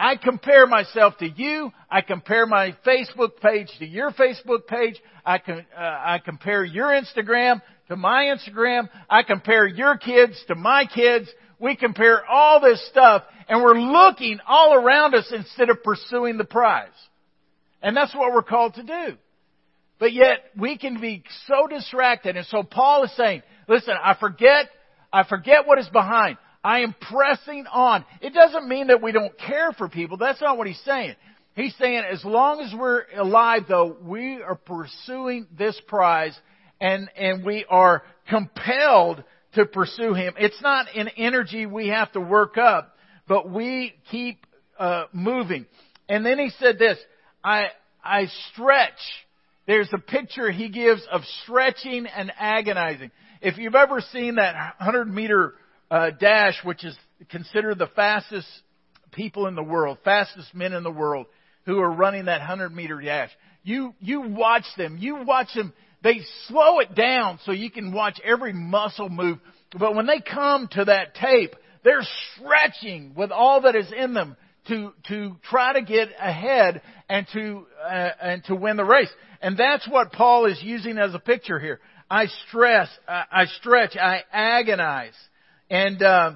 I 0.00 0.16
compare 0.16 0.66
myself 0.66 1.18
to 1.18 1.28
you. 1.28 1.70
I 1.90 2.00
compare 2.00 2.46
my 2.46 2.74
Facebook 2.86 3.36
page 3.42 3.68
to 3.80 3.86
your 3.86 4.12
Facebook 4.12 4.66
page. 4.66 4.98
I, 5.26 5.36
uh, 5.36 5.60
I 5.78 6.20
compare 6.24 6.64
your 6.64 6.86
Instagram 6.86 7.60
to 7.88 7.96
my 7.96 8.34
Instagram. 8.34 8.88
I 9.10 9.24
compare 9.24 9.66
your 9.66 9.98
kids 9.98 10.42
to 10.48 10.54
my 10.54 10.86
kids. 10.86 11.28
We 11.58 11.76
compare 11.76 12.24
all 12.24 12.62
this 12.62 12.82
stuff 12.88 13.24
and 13.46 13.62
we're 13.62 13.78
looking 13.78 14.38
all 14.48 14.72
around 14.72 15.14
us 15.14 15.30
instead 15.30 15.68
of 15.68 15.82
pursuing 15.82 16.38
the 16.38 16.46
prize. 16.46 16.88
And 17.82 17.94
that's 17.94 18.14
what 18.14 18.32
we're 18.32 18.42
called 18.42 18.76
to 18.76 18.82
do. 18.82 19.18
But 19.98 20.14
yet 20.14 20.38
we 20.58 20.78
can 20.78 20.98
be 20.98 21.24
so 21.46 21.66
distracted. 21.66 22.38
And 22.38 22.46
so 22.46 22.62
Paul 22.62 23.04
is 23.04 23.14
saying, 23.18 23.42
listen, 23.68 23.92
I 24.02 24.16
forget, 24.18 24.70
I 25.12 25.24
forget 25.24 25.66
what 25.66 25.78
is 25.78 25.88
behind. 25.90 26.38
I 26.62 26.80
am 26.80 26.94
pressing 27.00 27.66
on. 27.66 28.04
It 28.20 28.34
doesn't 28.34 28.68
mean 28.68 28.88
that 28.88 29.02
we 29.02 29.12
don't 29.12 29.36
care 29.38 29.72
for 29.72 29.88
people. 29.88 30.16
That's 30.16 30.40
not 30.40 30.58
what 30.58 30.66
he's 30.66 30.80
saying. 30.84 31.14
He's 31.54 31.74
saying 31.76 32.02
as 32.10 32.24
long 32.24 32.60
as 32.60 32.72
we're 32.78 33.04
alive 33.16 33.62
though, 33.68 33.96
we 34.02 34.40
are 34.42 34.54
pursuing 34.54 35.46
this 35.56 35.80
prize 35.88 36.38
and, 36.80 37.10
and 37.16 37.44
we 37.44 37.64
are 37.68 38.02
compelled 38.28 39.24
to 39.54 39.66
pursue 39.66 40.14
him. 40.14 40.34
It's 40.38 40.60
not 40.62 40.86
an 40.94 41.08
energy 41.16 41.66
we 41.66 41.88
have 41.88 42.12
to 42.12 42.20
work 42.20 42.56
up, 42.56 42.96
but 43.26 43.50
we 43.50 43.94
keep 44.10 44.46
uh, 44.78 45.04
moving. 45.12 45.66
And 46.08 46.24
then 46.24 46.38
he 46.38 46.50
said 46.58 46.78
this, 46.78 46.98
I, 47.42 47.66
I 48.04 48.26
stretch. 48.52 48.98
There's 49.66 49.90
a 49.92 49.98
picture 49.98 50.50
he 50.50 50.68
gives 50.68 51.02
of 51.10 51.22
stretching 51.42 52.06
and 52.06 52.32
agonizing. 52.38 53.10
If 53.40 53.58
you've 53.58 53.74
ever 53.74 54.00
seen 54.12 54.36
that 54.36 54.54
100 54.78 55.12
meter 55.12 55.54
uh, 55.90 56.10
Dash, 56.10 56.58
which 56.64 56.84
is 56.84 56.96
considered 57.30 57.78
the 57.78 57.88
fastest 57.88 58.46
people 59.12 59.46
in 59.46 59.54
the 59.54 59.62
world, 59.62 59.98
fastest 60.04 60.54
men 60.54 60.72
in 60.72 60.82
the 60.82 60.90
world 60.90 61.26
who 61.66 61.78
are 61.80 61.90
running 61.90 62.26
that 62.26 62.38
100 62.38 62.74
meter 62.74 63.00
dash. 63.00 63.30
You, 63.62 63.94
you 64.00 64.22
watch 64.22 64.64
them. 64.76 64.96
You 64.98 65.24
watch 65.24 65.48
them. 65.54 65.72
They 66.02 66.20
slow 66.48 66.78
it 66.80 66.94
down 66.94 67.38
so 67.44 67.52
you 67.52 67.70
can 67.70 67.92
watch 67.92 68.18
every 68.24 68.52
muscle 68.52 69.08
move. 69.08 69.38
But 69.78 69.94
when 69.94 70.06
they 70.06 70.20
come 70.20 70.68
to 70.72 70.86
that 70.86 71.14
tape, 71.14 71.54
they're 71.84 72.06
stretching 72.34 73.12
with 73.14 73.30
all 73.30 73.62
that 73.62 73.76
is 73.76 73.92
in 73.96 74.14
them 74.14 74.36
to, 74.68 74.92
to 75.08 75.36
try 75.42 75.74
to 75.74 75.82
get 75.82 76.08
ahead 76.18 76.80
and 77.08 77.26
to, 77.32 77.66
uh, 77.84 78.10
and 78.22 78.44
to 78.44 78.54
win 78.54 78.76
the 78.76 78.84
race. 78.84 79.10
And 79.42 79.56
that's 79.56 79.86
what 79.88 80.12
Paul 80.12 80.46
is 80.46 80.60
using 80.62 80.98
as 80.98 81.14
a 81.14 81.18
picture 81.18 81.58
here. 81.58 81.80
I 82.10 82.26
stress, 82.48 82.88
I, 83.06 83.24
I 83.30 83.44
stretch, 83.46 83.96
I 83.96 84.22
agonize. 84.32 85.14
And 85.70 86.02
uh, 86.02 86.32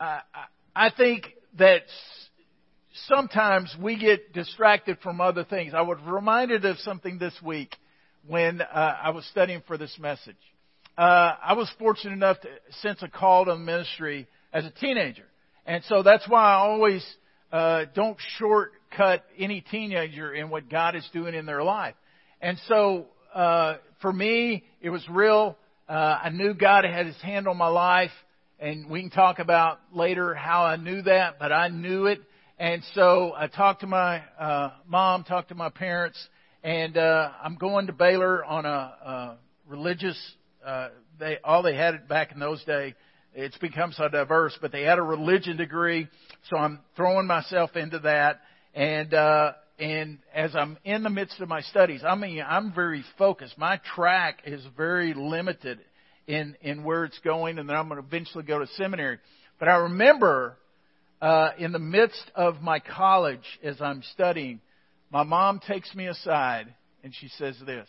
I 0.00 0.90
think 0.96 1.28
that 1.58 1.82
sometimes 3.06 3.74
we 3.80 3.96
get 3.96 4.32
distracted 4.32 4.98
from 5.00 5.20
other 5.20 5.44
things. 5.44 5.74
I 5.74 5.82
was 5.82 5.98
reminded 6.04 6.64
of 6.64 6.78
something 6.78 7.18
this 7.18 7.34
week 7.40 7.76
when 8.26 8.60
uh, 8.60 8.96
I 9.00 9.10
was 9.10 9.24
studying 9.26 9.62
for 9.68 9.78
this 9.78 9.96
message. 10.00 10.34
Uh, 10.98 11.36
I 11.40 11.52
was 11.52 11.70
fortunate 11.78 12.14
enough 12.14 12.40
to 12.40 12.48
sense 12.80 13.00
a 13.02 13.08
call 13.08 13.44
to 13.44 13.56
ministry 13.56 14.26
as 14.52 14.64
a 14.64 14.70
teenager, 14.70 15.26
and 15.64 15.84
so 15.84 16.02
that's 16.02 16.28
why 16.28 16.42
I 16.42 16.54
always 16.54 17.06
uh, 17.52 17.84
don't 17.94 18.16
shortcut 18.38 19.24
any 19.38 19.60
teenager 19.60 20.34
in 20.34 20.50
what 20.50 20.68
God 20.68 20.96
is 20.96 21.08
doing 21.12 21.34
in 21.34 21.46
their 21.46 21.62
life. 21.62 21.94
And 22.40 22.58
so 22.66 23.06
uh, 23.34 23.76
for 24.02 24.12
me, 24.12 24.64
it 24.80 24.90
was 24.90 25.04
real 25.08 25.56
uh, 25.88 26.18
I 26.24 26.30
knew 26.30 26.54
God 26.54 26.84
had 26.84 27.06
His 27.06 27.20
hand 27.20 27.46
on 27.46 27.56
my 27.56 27.68
life, 27.68 28.10
and 28.58 28.88
we 28.88 29.00
can 29.00 29.10
talk 29.10 29.38
about 29.38 29.80
later 29.92 30.34
how 30.34 30.64
I 30.64 30.76
knew 30.76 31.02
that, 31.02 31.38
but 31.38 31.52
I 31.52 31.68
knew 31.68 32.06
it. 32.06 32.20
And 32.58 32.82
so 32.94 33.32
I 33.36 33.48
talked 33.48 33.80
to 33.80 33.86
my 33.86 34.22
uh, 34.38 34.70
mom, 34.86 35.24
talked 35.24 35.48
to 35.48 35.54
my 35.54 35.68
parents, 35.68 36.16
and 36.62 36.96
uh, 36.96 37.30
I'm 37.42 37.56
going 37.56 37.88
to 37.88 37.92
Baylor 37.92 38.44
on 38.44 38.64
a, 38.64 38.68
a 38.68 39.36
religious. 39.66 40.18
Uh, 40.64 40.88
they 41.18 41.38
all 41.44 41.62
they 41.62 41.74
had 41.76 41.94
it 41.94 42.08
back 42.08 42.32
in 42.32 42.38
those 42.38 42.64
days. 42.64 42.94
It's 43.34 43.58
become 43.58 43.92
so 43.92 44.08
diverse, 44.08 44.56
but 44.62 44.70
they 44.70 44.82
had 44.82 44.98
a 44.98 45.02
religion 45.02 45.56
degree, 45.56 46.08
so 46.48 46.56
I'm 46.56 46.78
throwing 46.96 47.26
myself 47.26 47.74
into 47.74 47.98
that. 48.00 48.40
And 48.72 49.12
uh, 49.12 49.52
and 49.78 50.18
as 50.32 50.54
I'm 50.54 50.78
in 50.84 51.02
the 51.02 51.10
midst 51.10 51.40
of 51.40 51.48
my 51.48 51.60
studies, 51.62 52.02
I 52.06 52.14
mean, 52.14 52.42
I'm 52.46 52.72
very 52.72 53.04
focused. 53.18 53.58
My 53.58 53.80
track 53.94 54.42
is 54.46 54.62
very 54.76 55.14
limited 55.14 55.80
in, 56.26 56.56
in 56.60 56.84
where 56.84 57.04
it's 57.04 57.18
going, 57.20 57.58
and 57.58 57.68
then 57.68 57.76
I'm 57.76 57.88
going 57.88 58.00
to 58.00 58.06
eventually 58.06 58.44
go 58.44 58.58
to 58.60 58.66
seminary. 58.76 59.18
But 59.58 59.68
I 59.68 59.76
remember 59.76 60.56
uh, 61.20 61.50
in 61.58 61.72
the 61.72 61.78
midst 61.78 62.30
of 62.34 62.60
my 62.60 62.78
college, 62.78 63.44
as 63.62 63.80
I'm 63.80 64.02
studying, 64.12 64.60
my 65.10 65.22
mom 65.22 65.60
takes 65.60 65.94
me 65.94 66.06
aside 66.06 66.74
and 67.02 67.14
she 67.14 67.28
says 67.28 67.56
this 67.64 67.88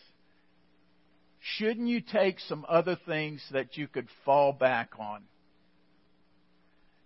Shouldn't 1.57 1.87
you 1.87 2.01
take 2.01 2.39
some 2.39 2.65
other 2.67 2.97
things 3.05 3.43
that 3.51 3.77
you 3.77 3.87
could 3.87 4.07
fall 4.25 4.53
back 4.53 4.91
on? 4.99 5.23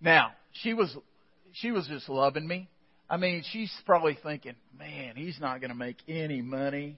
Now, 0.02 0.32
she 0.52 0.74
was, 0.74 0.96
she 1.54 1.72
was 1.72 1.88
just 1.88 2.08
loving 2.10 2.48
me. 2.48 2.70
I 3.10 3.18
mean, 3.18 3.44
she's 3.52 3.74
probably 3.86 4.18
thinking, 4.22 4.56
man, 4.78 5.16
he's 5.16 5.40
not 5.40 5.62
going 5.62 5.70
to 5.70 5.76
make 5.76 5.98
any 6.08 6.42
money. 6.42 6.98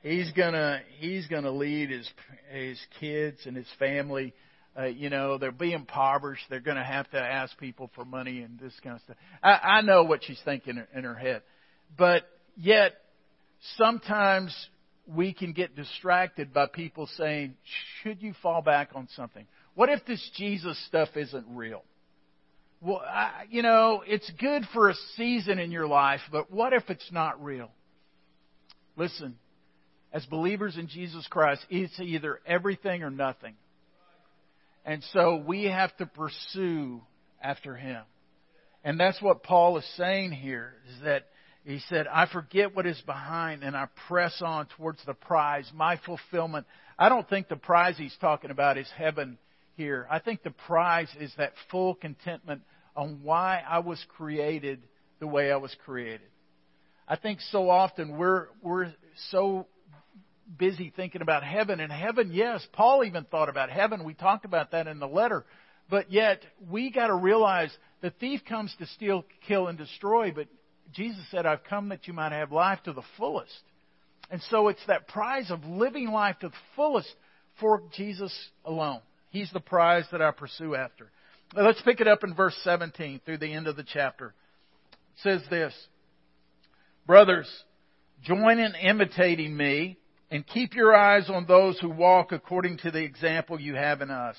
He's 0.00 0.30
gonna 0.32 0.80
he's 1.00 1.26
gonna 1.26 1.50
lead 1.50 1.90
his 1.90 2.08
his 2.52 2.78
kids 3.00 3.38
and 3.46 3.56
his 3.56 3.66
family. 3.80 4.32
Uh, 4.78 4.84
you 4.84 5.10
know, 5.10 5.38
they'll 5.38 5.50
be 5.50 5.72
impoverished. 5.72 6.44
They're 6.48 6.60
going 6.60 6.76
to 6.76 6.84
have 6.84 7.10
to 7.10 7.18
ask 7.18 7.58
people 7.58 7.90
for 7.96 8.04
money 8.04 8.42
and 8.42 8.60
this 8.60 8.72
kind 8.84 8.94
of 8.94 9.02
stuff. 9.02 9.16
I, 9.42 9.50
I 9.50 9.80
know 9.80 10.04
what 10.04 10.22
she's 10.22 10.40
thinking 10.44 10.80
in 10.94 11.02
her 11.02 11.16
head, 11.16 11.42
but 11.96 12.22
yet 12.56 12.92
sometimes 13.76 14.54
we 15.04 15.32
can 15.32 15.52
get 15.52 15.74
distracted 15.74 16.52
by 16.52 16.66
people 16.66 17.08
saying, 17.16 17.56
"Should 18.02 18.22
you 18.22 18.34
fall 18.40 18.62
back 18.62 18.90
on 18.94 19.08
something? 19.16 19.46
What 19.74 19.88
if 19.88 20.04
this 20.06 20.30
Jesus 20.36 20.78
stuff 20.86 21.08
isn't 21.16 21.46
real?" 21.48 21.82
Well, 22.80 22.98
I, 23.00 23.44
you 23.50 23.62
know, 23.62 24.02
it's 24.06 24.30
good 24.38 24.62
for 24.72 24.88
a 24.88 24.94
season 25.16 25.58
in 25.58 25.70
your 25.70 25.86
life, 25.86 26.20
but 26.30 26.50
what 26.50 26.72
if 26.72 26.84
it's 26.88 27.10
not 27.12 27.42
real? 27.42 27.70
Listen, 28.96 29.36
as 30.12 30.24
believers 30.26 30.76
in 30.76 30.88
Jesus 30.88 31.26
Christ, 31.28 31.64
it's 31.70 31.98
either 32.00 32.40
everything 32.46 33.02
or 33.02 33.10
nothing. 33.10 33.54
And 34.84 35.02
so 35.12 35.36
we 35.36 35.64
have 35.64 35.96
to 35.98 36.06
pursue 36.06 37.02
after 37.42 37.76
Him. 37.76 38.02
And 38.84 38.98
that's 38.98 39.20
what 39.20 39.42
Paul 39.42 39.76
is 39.78 39.96
saying 39.96 40.32
here, 40.32 40.74
is 40.88 41.02
that 41.04 41.26
he 41.64 41.80
said, 41.90 42.06
I 42.06 42.26
forget 42.26 42.74
what 42.74 42.86
is 42.86 42.98
behind 43.04 43.62
and 43.62 43.76
I 43.76 43.88
press 44.06 44.40
on 44.40 44.68
towards 44.78 45.04
the 45.04 45.12
prize, 45.12 45.70
my 45.74 46.00
fulfillment. 46.06 46.66
I 46.98 47.10
don't 47.10 47.28
think 47.28 47.48
the 47.48 47.56
prize 47.56 47.98
he's 47.98 48.16
talking 48.22 48.50
about 48.50 48.78
is 48.78 48.90
heaven 48.96 49.36
here. 49.78 50.06
I 50.10 50.18
think 50.18 50.42
the 50.42 50.50
prize 50.50 51.08
is 51.18 51.32
that 51.38 51.52
full 51.70 51.94
contentment 51.94 52.60
on 52.94 53.20
why 53.22 53.62
I 53.66 53.78
was 53.78 54.04
created 54.16 54.82
the 55.20 55.26
way 55.26 55.50
I 55.50 55.56
was 55.56 55.74
created. 55.86 56.28
I 57.06 57.16
think 57.16 57.40
so 57.50 57.70
often 57.70 58.18
we're, 58.18 58.48
we're 58.60 58.92
so 59.30 59.66
busy 60.58 60.92
thinking 60.94 61.22
about 61.22 61.42
heaven. 61.44 61.80
And 61.80 61.90
heaven, 61.90 62.30
yes, 62.32 62.66
Paul 62.72 63.04
even 63.04 63.24
thought 63.24 63.48
about 63.48 63.70
heaven. 63.70 64.04
We 64.04 64.12
talked 64.12 64.44
about 64.44 64.72
that 64.72 64.86
in 64.86 64.98
the 64.98 65.08
letter. 65.08 65.46
But 65.88 66.12
yet, 66.12 66.42
we 66.68 66.90
got 66.90 67.06
to 67.06 67.14
realize 67.14 67.74
the 68.02 68.10
thief 68.10 68.42
comes 68.46 68.74
to 68.78 68.86
steal, 68.86 69.24
kill, 69.46 69.68
and 69.68 69.78
destroy, 69.78 70.32
but 70.32 70.48
Jesus 70.92 71.24
said, 71.30 71.46
I've 71.46 71.64
come 71.64 71.88
that 71.90 72.06
you 72.06 72.12
might 72.12 72.32
have 72.32 72.52
life 72.52 72.80
to 72.84 72.92
the 72.92 73.02
fullest. 73.16 73.62
And 74.30 74.42
so 74.50 74.68
it's 74.68 74.84
that 74.86 75.08
prize 75.08 75.50
of 75.50 75.64
living 75.64 76.10
life 76.10 76.38
to 76.40 76.48
the 76.48 76.54
fullest 76.76 77.08
for 77.58 77.82
Jesus 77.96 78.34
alone. 78.64 79.00
He's 79.30 79.50
the 79.52 79.60
prize 79.60 80.04
that 80.12 80.22
I 80.22 80.30
pursue 80.30 80.74
after. 80.74 81.10
Now 81.54 81.66
let's 81.66 81.82
pick 81.82 82.00
it 82.00 82.08
up 82.08 82.24
in 82.24 82.34
verse 82.34 82.56
17 82.64 83.20
through 83.24 83.38
the 83.38 83.52
end 83.52 83.66
of 83.66 83.76
the 83.76 83.84
chapter. 83.84 84.34
It 84.92 85.22
says 85.22 85.42
this 85.50 85.74
Brothers, 87.06 87.48
join 88.22 88.58
in 88.58 88.74
imitating 88.74 89.56
me 89.56 89.96
and 90.30 90.46
keep 90.46 90.74
your 90.74 90.94
eyes 90.94 91.30
on 91.30 91.46
those 91.46 91.78
who 91.78 91.88
walk 91.88 92.32
according 92.32 92.78
to 92.78 92.90
the 92.90 93.02
example 93.02 93.60
you 93.60 93.74
have 93.74 94.02
in 94.02 94.10
us. 94.10 94.36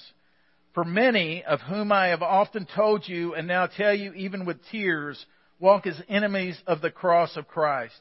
For 0.73 0.84
many, 0.84 1.43
of 1.43 1.62
whom 1.62 1.91
I 1.91 2.08
have 2.08 2.21
often 2.21 2.67
told 2.75 3.08
you 3.08 3.34
and 3.34 3.47
now 3.47 3.65
tell 3.65 3.93
you 3.93 4.13
even 4.13 4.45
with 4.45 4.58
tears, 4.71 5.23
walk 5.60 5.88
as 5.88 5.99
enemies 6.08 6.60
of 6.67 6.82
the 6.82 6.91
cross 6.91 7.36
of 7.36 7.47
Christ. 7.47 7.99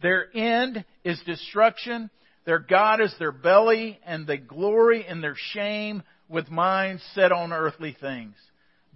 Their 0.00 0.34
end 0.34 0.84
is 1.04 1.20
destruction. 1.26 2.08
Their 2.46 2.58
God 2.60 3.02
is 3.02 3.14
their 3.18 3.32
belly, 3.32 4.00
and 4.06 4.26
they 4.26 4.38
glory 4.38 5.06
in 5.06 5.20
their 5.20 5.36
shame 5.36 6.02
with 6.28 6.50
minds 6.50 7.02
set 7.14 7.32
on 7.32 7.52
earthly 7.52 7.96
things. 7.98 8.34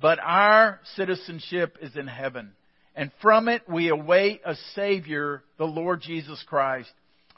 But 0.01 0.19
our 0.21 0.81
citizenship 0.97 1.79
is 1.81 1.97
in 1.97 2.07
heaven, 2.07 2.53
and 2.95 3.11
from 3.21 3.49
it 3.49 3.69
we 3.69 3.89
await 3.89 4.41
a 4.45 4.57
Savior, 4.75 5.43
the 5.59 5.65
Lord 5.65 6.01
Jesus 6.01 6.43
Christ, 6.47 6.91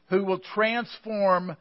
who 0.08 0.24
will 0.24 0.38
transform 0.38 1.56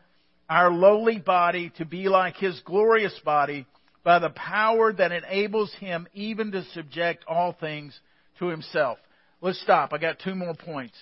our 0.50 0.72
lowly 0.72 1.20
body 1.20 1.72
to 1.78 1.86
be 1.86 2.10
like 2.10 2.36
His 2.36 2.60
glorious 2.66 3.18
body 3.26 3.66
by 4.04 4.20
the 4.20 4.30
power 4.30 4.94
that 4.94 5.12
enables 5.12 5.74
Him 5.76 6.08
even 6.14 6.52
to 6.52 6.64
subject 6.74 7.24
all 7.28 7.54
things 7.54 7.98
to 8.40 8.48
himself. 8.48 8.98
Let's 9.42 9.62
stop. 9.62 9.94
I 9.94 9.98
got 9.98 10.20
two 10.20 10.36
more 10.36 10.54
points. 10.54 10.98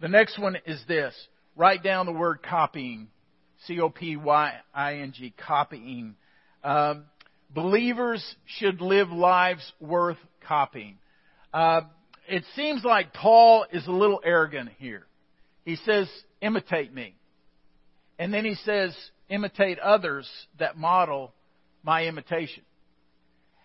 The 0.00 0.08
next 0.08 0.38
one 0.38 0.56
is 0.66 0.82
this. 0.88 1.14
Write 1.56 1.82
down 1.82 2.06
the 2.06 2.12
word 2.12 2.42
copying. 2.42 3.08
C-O-P-Y-I-N-G. 3.66 5.34
Copying. 5.46 6.16
Um, 6.64 7.04
believers 7.50 8.24
should 8.58 8.80
live 8.80 9.10
lives 9.10 9.72
worth 9.80 10.18
copying. 10.46 10.98
Uh, 11.52 11.82
it 12.28 12.44
seems 12.54 12.84
like 12.84 13.12
Paul 13.12 13.66
is 13.72 13.86
a 13.86 13.92
little 13.92 14.20
arrogant 14.24 14.70
here. 14.78 15.06
He 15.64 15.76
says, 15.76 16.08
imitate 16.40 16.92
me. 16.92 17.14
And 18.18 18.32
then 18.32 18.44
he 18.44 18.54
says, 18.54 18.96
imitate 19.28 19.78
others 19.78 20.28
that 20.58 20.76
model 20.76 21.32
my 21.82 22.06
imitation. 22.06 22.62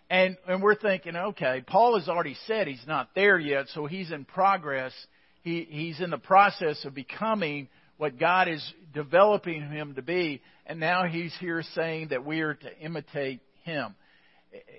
And, 0.10 0.38
and 0.47 0.63
we're 0.63 0.75
thinking, 0.75 1.15
okay, 1.15 1.63
Paul 1.65 1.99
has 1.99 2.07
already 2.07 2.36
said 2.45 2.67
he's 2.67 2.86
not 2.88 3.10
there 3.13 3.38
yet, 3.38 3.65
so 3.73 3.86
he's 3.86 4.12
in 4.12 4.25
progress. 4.25 4.93
He, 5.41 5.67
he's 5.69 5.99
in 5.99 6.10
the 6.10 6.17
process 6.17 6.83
of 6.86 6.93
becoming 6.93 7.67
what 7.97 8.19
God 8.19 8.47
is 8.47 8.73
developing 8.93 9.69
him 9.69 9.95
to 9.95 10.01
be, 10.01 10.41
and 10.65 10.79
now 10.79 11.05
he's 11.05 11.36
here 11.39 11.63
saying 11.73 12.10
that 12.10 12.25
we 12.25 12.41
are 12.41 12.53
to 12.53 12.79
imitate 12.79 13.41
him. 13.63 13.95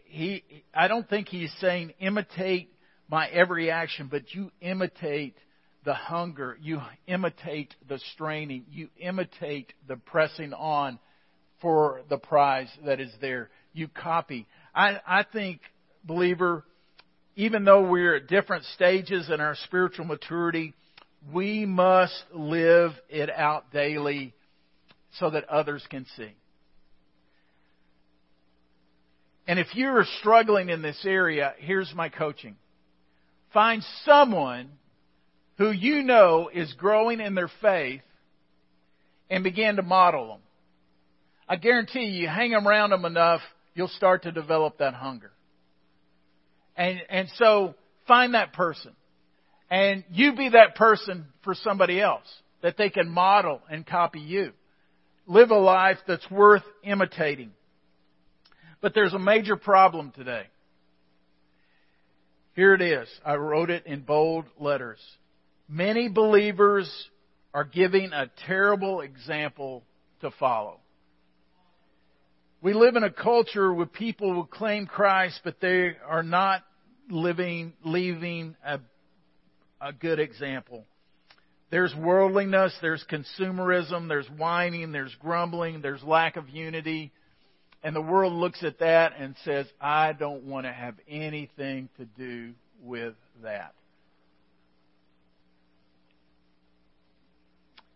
He, 0.04 0.44
I 0.74 0.88
don't 0.88 1.09
think 1.09 1.28
he's 1.28 1.52
saying 1.61 1.92
imitate 2.00 2.70
my 3.09 3.26
every 3.28 3.70
action, 3.70 4.09
but 4.11 4.35
you 4.35 4.50
imitate 4.61 5.37
the 5.85 5.94
hunger, 5.94 6.59
you 6.61 6.81
imitate 7.07 7.74
the 7.88 7.98
straining, 8.14 8.64
you 8.70 8.88
imitate 8.98 9.72
the 9.87 9.96
pressing 9.96 10.52
on 10.52 10.98
for 11.61 12.02
the 12.09 12.18
prize 12.18 12.68
that 12.85 13.00
is 13.00 13.12
there. 13.20 13.50
You 13.72 13.88
copy. 13.88 14.46
I, 14.74 15.00
I 15.07 15.24
think, 15.33 15.61
believer, 16.04 16.64
even 17.37 17.64
though 17.64 17.88
we're 17.88 18.16
at 18.16 18.26
different 18.26 18.64
stages 18.74 19.31
in 19.31 19.40
our 19.40 19.54
spiritual 19.64 20.04
maturity, 20.04 20.74
we 21.33 21.66
must 21.66 22.24
live 22.33 22.92
it 23.09 23.31
out 23.31 23.72
daily 23.72 24.35
so 25.18 25.31
that 25.31 25.48
others 25.48 25.85
can 25.90 26.07
see. 26.16 26.33
And 29.46 29.59
if 29.59 29.74
you're 29.74 30.04
struggling 30.20 30.68
in 30.68 30.83
this 30.83 31.00
area, 31.04 31.54
here's 31.59 31.92
my 31.94 32.11
coaching. 32.11 32.57
Find 33.54 33.83
someone 34.04 34.70
who 35.57 35.70
you 35.70 36.02
know 36.02 36.50
is 36.52 36.72
growing 36.74 37.20
in 37.20 37.35
their 37.35 37.50
faith 37.62 38.02
and 39.31 39.42
begin 39.42 39.76
to 39.76 39.83
model 39.83 40.28
them. 40.28 40.40
I 41.48 41.57
guarantee 41.57 42.04
you, 42.04 42.28
hang 42.28 42.52
around 42.52 42.90
them 42.90 43.07
enough, 43.07 43.40
you'll 43.74 43.88
start 43.88 44.24
to 44.24 44.33
develop 44.33 44.78
that 44.78 44.92
hunger. 44.92 45.31
And, 46.76 47.00
and 47.09 47.28
so 47.37 47.74
find 48.07 48.35
that 48.35 48.52
person. 48.52 48.92
And 49.70 50.04
you 50.11 50.35
be 50.35 50.50
that 50.50 50.76
person 50.76 51.26
for 51.44 51.54
somebody 51.54 52.00
else 52.00 52.26
that 52.62 52.76
they 52.76 52.90
can 52.90 53.09
model 53.09 53.61
and 53.70 53.87
copy 53.87 54.20
you. 54.20 54.52
Live 55.26 55.50
a 55.50 55.59
life 55.59 55.98
that's 56.07 56.28
worth 56.31 56.62
imitating. 56.83 57.50
But 58.81 58.94
there's 58.94 59.12
a 59.12 59.18
major 59.18 59.57
problem 59.57 60.12
today. 60.16 60.44
Here 62.54 62.74
it 62.74 62.81
is. 62.81 63.09
I 63.24 63.35
wrote 63.35 63.70
it 63.70 63.87
in 63.87 64.00
bold 64.00 64.46
letters. 64.59 64.98
Many 65.68 66.09
believers 66.09 66.90
are 67.52 67.64
giving 67.64 68.12
a 68.12 68.31
terrible 68.46 69.00
example 69.00 69.85
to 70.22 70.31
follow. 70.33 70.81
We 72.61 72.72
live 72.72 72.96
in 72.96 73.04
a 73.04 73.11
culture 73.11 73.72
where 73.72 73.87
people 73.87 74.35
will 74.35 74.46
claim 74.46 74.87
Christ, 74.87 75.40
but 75.44 75.61
they 75.61 75.92
are 76.04 76.24
not 76.24 76.64
living, 77.09 77.74
leaving 77.85 78.57
a, 78.64 78.81
a 79.81 79.93
good 79.93 80.19
example. 80.19 80.85
There's 81.71 81.95
worldliness, 81.95 82.75
there's 82.81 83.05
consumerism, 83.11 84.09
there's 84.09 84.29
whining, 84.37 84.93
there's 84.93 85.14
grumbling, 85.21 85.83
there's 85.83 86.03
lack 86.03 86.37
of 86.37 86.49
unity. 86.49 87.12
And 87.83 87.95
the 87.95 88.01
world 88.01 88.33
looks 88.33 88.64
at 88.64 88.79
that 88.81 89.12
and 89.19 89.37
says, 89.45 89.67
I 89.81 90.12
don't 90.12 90.45
want 90.45 90.67
to 90.67 90.73
have 90.73 90.95
anything 91.07 91.88
to 91.99 92.05
do 92.05 92.55
with 92.83 93.14
that. 93.43 93.75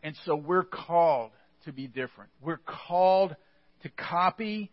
And 0.03 0.16
so 0.25 0.37
we're 0.37 0.64
called 0.64 1.31
to 1.64 1.73
be 1.73 1.87
different. 1.87 2.31
We're 2.40 2.61
called 2.88 3.35
to 3.83 3.88
copy 3.88 4.71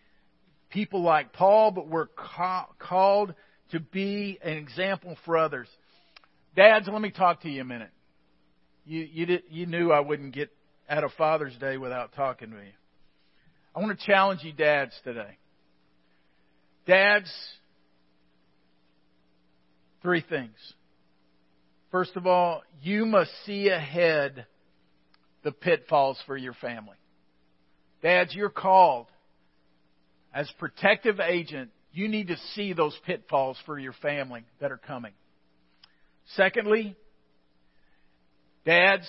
people 0.69 1.02
like 1.02 1.34
Paul, 1.34 1.72
but 1.72 1.88
we're 1.88 2.08
ca- 2.08 2.67
called 2.80 3.34
to 3.72 3.80
be 3.80 4.39
an 4.41 4.58
example 4.58 5.15
for 5.26 5.38
others. 5.38 5.67
Dads, 6.55 6.88
let 6.91 7.01
me 7.01 7.12
talk 7.12 7.41
to 7.41 7.49
you 7.49 7.62
a 7.62 7.65
minute. 7.65 7.91
You, 8.85 9.07
you, 9.12 9.25
did, 9.25 9.43
you 9.49 9.65
knew 9.65 9.91
I 9.91 9.99
wouldn't 9.99 10.33
get 10.33 10.49
out 10.89 11.03
of 11.03 11.12
Father's 11.17 11.55
Day 11.57 11.77
without 11.77 12.13
talking 12.13 12.49
to 12.51 12.57
you. 12.57 12.71
I 13.75 13.79
want 13.79 13.97
to 13.97 14.05
challenge 14.05 14.43
you, 14.43 14.51
dads, 14.51 14.91
today. 15.03 15.38
Dads, 16.88 17.31
three 20.01 20.23
things. 20.27 20.55
First 21.91 22.15
of 22.15 22.25
all, 22.25 22.63
you 22.81 23.05
must 23.05 23.31
see 23.45 23.69
ahead 23.69 24.45
the 25.43 25.51
pitfalls 25.51 26.17
for 26.25 26.35
your 26.35 26.53
family. 26.53 26.97
Dads, 28.01 28.33
you're 28.33 28.49
called 28.49 29.07
as 30.33 30.51
protective 30.57 31.19
agent. 31.19 31.69
You 31.91 32.07
need 32.07 32.27
to 32.27 32.38
see 32.55 32.73
those 32.73 32.97
pitfalls 33.05 33.57
for 33.65 33.77
your 33.77 33.93
family 34.01 34.43
that 34.62 34.71
are 34.71 34.77
coming. 34.77 35.13
Secondly, 36.35 36.95
dads, 38.65 39.07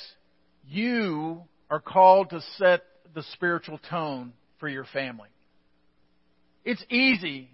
you 0.69 1.43
are 1.69 1.81
called 1.81 2.31
to 2.31 2.41
set 2.57 2.83
the 3.15 3.23
spiritual 3.35 3.79
tone 3.91 4.33
for 4.59 4.69
your 4.69 4.85
family. 4.85 5.29
It's 6.65 6.85
easy 6.91 7.49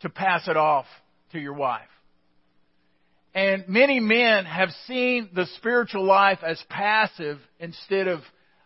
to 0.00 0.08
pass 0.08 0.48
it 0.48 0.56
off 0.56 0.86
to 1.32 1.38
your 1.38 1.54
wife. 1.54 1.88
And 3.34 3.68
many 3.68 4.00
men 4.00 4.46
have 4.46 4.70
seen 4.86 5.30
the 5.34 5.46
spiritual 5.56 6.04
life 6.04 6.38
as 6.42 6.62
passive 6.68 7.38
instead 7.60 8.08
of 8.08 8.20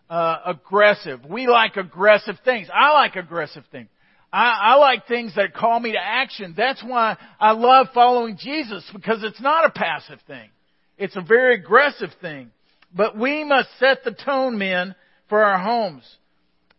uh, 0.09 0.37
aggressive. 0.47 1.25
We 1.29 1.47
like 1.47 1.77
aggressive 1.77 2.37
things. 2.45 2.69
I 2.73 2.93
like 2.93 3.17
aggressive 3.17 3.65
things. 3.73 3.89
I, 4.33 4.73
I 4.73 4.75
like 4.77 5.07
things 5.07 5.35
that 5.37 5.55
call 5.55 5.79
me 5.79 5.93
to 5.93 5.99
action. 5.99 6.55
That's 6.57 6.83
why 6.83 7.19
I 7.39 7.53
love 7.53 7.89
following 7.93 8.39
Jesus 8.39 8.89
because 8.93 9.23
it's 9.23 9.41
not 9.41 9.67
a 9.67 9.71
passive 9.71 10.21
thing. 10.27 10.49
It's 10.97 11.17
a 11.17 11.21
very 11.21 11.55
aggressive 11.57 12.11
thing. 12.21 12.51
But 12.95 13.17
we 13.17 13.45
must 13.45 13.69
set 13.79 14.05
the 14.05 14.13
tone, 14.13 14.59
men, 14.59 14.95
for 15.29 15.43
our 15.43 15.59
homes. 15.59 16.05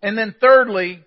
And 0.01 0.17
then 0.17 0.35
thirdly, 0.39 1.03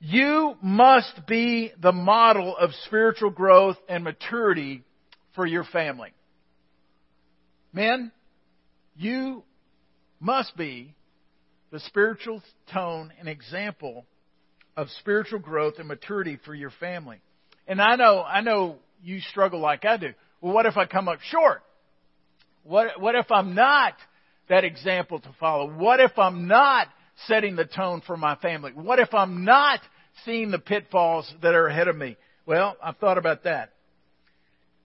you 0.00 0.54
must 0.62 1.26
be 1.26 1.72
the 1.80 1.92
model 1.92 2.56
of 2.56 2.70
spiritual 2.86 3.30
growth 3.30 3.76
and 3.88 4.04
maturity 4.04 4.82
for 5.34 5.46
your 5.46 5.64
family. 5.64 6.12
Men, 7.72 8.12
you 8.96 9.42
must 10.20 10.56
be 10.56 10.94
the 11.70 11.80
spiritual 11.80 12.42
tone 12.72 13.12
and 13.18 13.28
example 13.28 14.04
of 14.76 14.88
spiritual 15.00 15.38
growth 15.38 15.74
and 15.78 15.88
maturity 15.88 16.38
for 16.44 16.54
your 16.54 16.70
family. 16.80 17.20
And 17.66 17.80
I 17.80 17.96
know, 17.96 18.22
I 18.22 18.40
know 18.40 18.76
you 19.02 19.20
struggle 19.20 19.60
like 19.60 19.84
I 19.84 19.96
do. 19.96 20.12
Well, 20.40 20.52
what 20.52 20.66
if 20.66 20.76
I 20.76 20.86
come 20.86 21.08
up 21.08 21.20
short? 21.20 21.62
What, 22.64 23.00
what 23.00 23.14
if 23.14 23.30
I'm 23.30 23.54
not 23.54 23.94
that 24.48 24.64
example 24.64 25.20
to 25.20 25.34
follow? 25.38 25.70
What 25.70 26.00
if 26.00 26.18
I'm 26.18 26.48
not 26.48 26.88
setting 27.26 27.56
the 27.56 27.64
tone 27.64 28.02
for 28.06 28.16
my 28.16 28.36
family? 28.36 28.72
What 28.72 28.98
if 28.98 29.14
I'm 29.14 29.44
not 29.44 29.80
seeing 30.24 30.50
the 30.50 30.58
pitfalls 30.58 31.32
that 31.42 31.54
are 31.54 31.66
ahead 31.66 31.88
of 31.88 31.96
me? 31.96 32.16
Well, 32.46 32.76
I've 32.82 32.96
thought 32.98 33.18
about 33.18 33.44
that. 33.44 33.70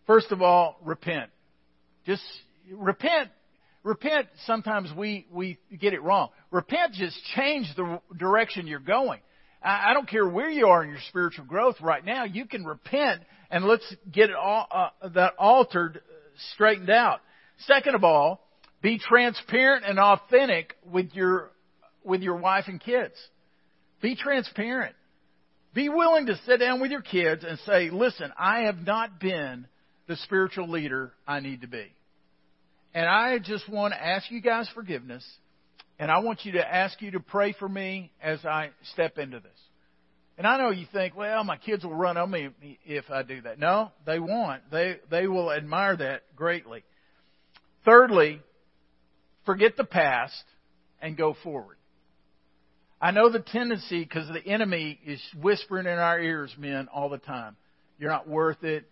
First 0.07 0.31
of 0.31 0.41
all, 0.41 0.77
repent. 0.83 1.29
Just 2.05 2.23
repent. 2.71 3.29
Repent, 3.83 4.27
sometimes 4.45 4.91
we, 4.95 5.25
we 5.31 5.57
get 5.79 5.93
it 5.93 6.03
wrong. 6.03 6.29
Repent 6.51 6.93
just 6.93 7.17
change 7.35 7.67
the 7.77 8.01
direction 8.17 8.67
you're 8.67 8.79
going. 8.79 9.19
I, 9.61 9.93
don't 9.93 10.07
care 10.07 10.27
where 10.27 10.49
you 10.49 10.67
are 10.67 10.83
in 10.83 10.89
your 10.89 10.99
spiritual 11.09 11.45
growth 11.45 11.75
right 11.81 12.03
now. 12.03 12.23
You 12.23 12.45
can 12.45 12.63
repent 12.63 13.21
and 13.51 13.65
let's 13.65 13.83
get 14.11 14.29
it 14.29 14.35
all, 14.35 14.67
uh, 14.71 15.09
that 15.09 15.33
altered, 15.37 16.01
straightened 16.53 16.89
out. 16.89 17.19
Second 17.65 17.95
of 17.95 18.03
all, 18.03 18.41
be 18.81 18.97
transparent 18.97 19.83
and 19.85 19.99
authentic 19.99 20.75
with 20.89 21.11
your, 21.13 21.51
with 22.03 22.21
your 22.21 22.37
wife 22.37 22.65
and 22.67 22.79
kids. 22.79 23.15
Be 24.01 24.15
transparent. 24.15 24.95
Be 25.73 25.89
willing 25.89 26.27
to 26.27 26.39
sit 26.45 26.57
down 26.57 26.79
with 26.79 26.91
your 26.91 27.01
kids 27.01 27.43
and 27.47 27.59
say, 27.59 27.89
listen, 27.89 28.31
I 28.37 28.61
have 28.61 28.79
not 28.85 29.19
been 29.19 29.67
the 30.07 30.15
spiritual 30.17 30.69
leader 30.69 31.11
I 31.27 31.41
need 31.41 31.61
to 31.61 31.67
be. 31.67 31.85
And 32.93 33.07
I 33.07 33.37
just 33.39 33.69
want 33.69 33.93
to 33.93 34.03
ask 34.03 34.31
you 34.31 34.41
guys 34.41 34.67
forgiveness 34.73 35.23
and 35.99 36.09
I 36.09 36.19
want 36.19 36.45
you 36.45 36.53
to 36.53 36.65
ask 36.65 37.01
you 37.01 37.11
to 37.11 37.19
pray 37.19 37.53
for 37.59 37.67
me 37.67 38.11
as 38.21 38.43
I 38.45 38.69
step 38.93 39.17
into 39.17 39.39
this. 39.41 39.51
And 40.37 40.47
I 40.47 40.57
know 40.57 40.69
you 40.69 40.85
think, 40.93 41.17
well, 41.17 41.43
my 41.43 41.57
kids 41.57 41.83
will 41.83 41.93
run 41.93 42.15
on 42.15 42.31
me 42.31 42.49
if 42.85 43.11
I 43.11 43.23
do 43.23 43.41
that. 43.41 43.59
No, 43.59 43.91
they 44.05 44.19
won't. 44.19 44.61
They, 44.71 44.95
they 45.11 45.27
will 45.27 45.51
admire 45.51 45.97
that 45.97 46.21
greatly. 46.37 46.85
Thirdly, 47.83 48.39
forget 49.45 49.75
the 49.75 49.83
past 49.83 50.41
and 51.01 51.17
go 51.17 51.35
forward. 51.43 51.75
I 53.01 53.11
know 53.11 53.29
the 53.29 53.39
tendency 53.39 54.01
because 54.01 54.29
the 54.29 54.45
enemy 54.45 54.97
is 55.05 55.21
whispering 55.41 55.85
in 55.85 55.99
our 55.99 56.19
ears, 56.19 56.53
men, 56.57 56.87
all 56.93 57.09
the 57.09 57.17
time. 57.17 57.57
You're 57.97 58.11
not 58.11 58.27
worth 58.27 58.63
it. 58.63 58.89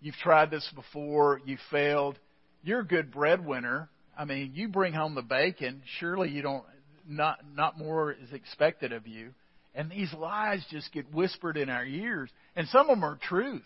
You've 0.00 0.14
tried 0.16 0.50
this 0.50 0.66
before. 0.74 1.42
You 1.44 1.58
failed. 1.70 2.18
You're 2.62 2.80
a 2.80 2.86
good 2.86 3.10
breadwinner. 3.10 3.90
I 4.16 4.24
mean, 4.24 4.52
you 4.54 4.68
bring 4.68 4.92
home 4.92 5.14
the 5.14 5.22
bacon. 5.22 5.82
Surely 5.98 6.30
you 6.30 6.42
don't. 6.42 6.64
Not 7.08 7.38
not 7.54 7.78
more 7.78 8.12
is 8.12 8.32
expected 8.32 8.92
of 8.92 9.06
you. 9.06 9.32
And 9.74 9.90
these 9.90 10.12
lies 10.12 10.64
just 10.70 10.92
get 10.92 11.12
whispered 11.12 11.56
in 11.56 11.68
our 11.68 11.84
ears, 11.84 12.30
and 12.56 12.66
some 12.68 12.88
of 12.88 12.96
them 12.96 13.04
are 13.04 13.18
truth. 13.28 13.62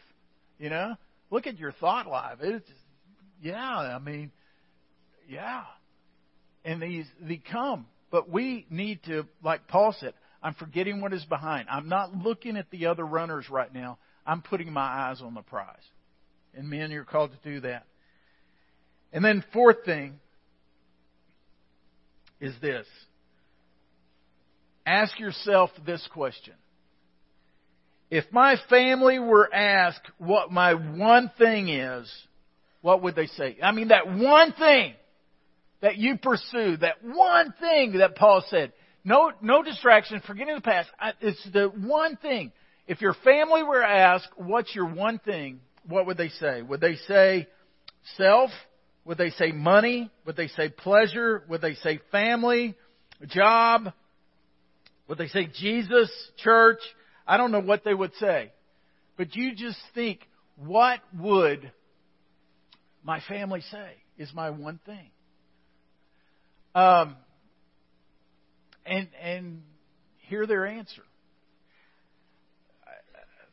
You 0.59 0.69
know, 0.69 0.97
look 1.31 1.47
at 1.47 1.59
your 1.59 1.73
thought 1.73 2.07
life. 2.07 2.39
It's 2.41 2.69
yeah. 3.41 3.57
I 3.57 3.99
mean, 3.99 4.31
yeah. 5.29 5.63
And 6.65 6.83
these 6.83 7.07
they 7.21 7.41
come, 7.51 7.87
but 8.11 8.29
we 8.29 8.67
need 8.69 9.03
to, 9.05 9.27
like 9.43 9.69
Paul 9.69 9.95
said, 9.99 10.13
I'm 10.43 10.55
forgetting 10.55 11.01
what 11.01 11.13
is 11.13 11.25
behind. 11.25 11.69
I'm 11.71 11.89
not 11.89 12.15
looking 12.15 12.57
at 12.57 12.71
the 12.71 12.87
other 12.87 13.07
runners 13.07 13.49
right 13.49 13.73
now. 13.73 13.99
I'm 14.27 14.43
putting 14.43 14.73
my 14.73 14.83
eyes 14.83 15.23
on 15.23 15.35
the 15.35 15.43
prize. 15.43 15.77
And 16.55 16.69
men, 16.69 16.91
you're 16.91 17.05
called 17.05 17.31
to 17.31 17.51
do 17.51 17.61
that. 17.61 17.87
And 19.13 19.25
then 19.25 19.45
fourth 19.53 19.85
thing 19.85 20.19
is 22.41 22.55
this. 22.61 22.87
Ask 24.87 25.19
yourself 25.19 25.71
this 25.85 26.07
question. 26.13 26.55
If 28.11 28.25
my 28.33 28.57
family 28.69 29.19
were 29.19 29.53
asked 29.55 30.11
what 30.19 30.51
my 30.51 30.75
one 30.75 31.31
thing 31.39 31.69
is, 31.69 32.11
what 32.81 33.03
would 33.03 33.15
they 33.15 33.27
say? 33.27 33.57
I 33.63 33.73
mean, 33.73 33.89
that 33.89 34.07
one 34.09 34.53
thing 34.53 34.95
that 35.81 35.97
you 35.97 36.19
pursue, 36.19 36.77
that 36.79 37.05
one 37.05 37.55
thing 37.61 37.99
that 37.99 38.17
Paul 38.17 38.45
said, 38.49 38.73
no, 39.05 39.33
no 39.41 39.63
distraction, 39.63 40.21
forgetting 40.27 40.57
the 40.57 40.61
past. 40.61 40.89
It's 41.21 41.43
the 41.53 41.67
one 41.69 42.17
thing. 42.17 42.53
If 42.87 43.01
your 43.01 43.15
family 43.25 43.63
were 43.63 43.83
asked, 43.83 44.29
what's 44.37 44.75
your 44.75 44.87
one 44.93 45.19
thing, 45.21 45.61
what 45.87 46.07
would 46.07 46.17
they 46.17 46.29
say? 46.29 46.63
Would 46.63 46.81
they 46.81 46.97
say 47.07 47.47
self? 48.17 48.51
Would 49.05 49.19
they 49.19 49.31
say 49.31 49.53
money? 49.53 50.11
Would 50.27 50.37
they 50.37 50.49
say 50.49 50.69
pleasure? 50.69 51.45
Would 51.49 51.61
they 51.61 51.75
say 51.75 52.01
family? 52.13 52.77
Job? 53.27 53.93
Would 55.09 55.19
they 55.19 55.29
say 55.29 55.49
Jesus? 55.53 56.11
Church? 56.39 56.81
I 57.27 57.37
don't 57.37 57.51
know 57.51 57.61
what 57.61 57.85
they 57.85 57.95
would 57.95 58.15
say. 58.17 58.53
But 59.17 59.35
you 59.37 59.55
just 59.55 59.79
think, 59.95 60.21
what 60.57 61.01
would 61.19 61.73
my 63.03 63.21
family 63.29 63.63
say 63.71 63.93
is 64.19 64.33
my 64.35 64.51
one 64.51 64.79
thing? 64.85 65.11
Um, 66.75 67.17
and, 68.87 69.09
and 69.21 69.63
hear 70.29 70.47
their 70.47 70.67
answer. 70.67 71.03
I 72.87 72.93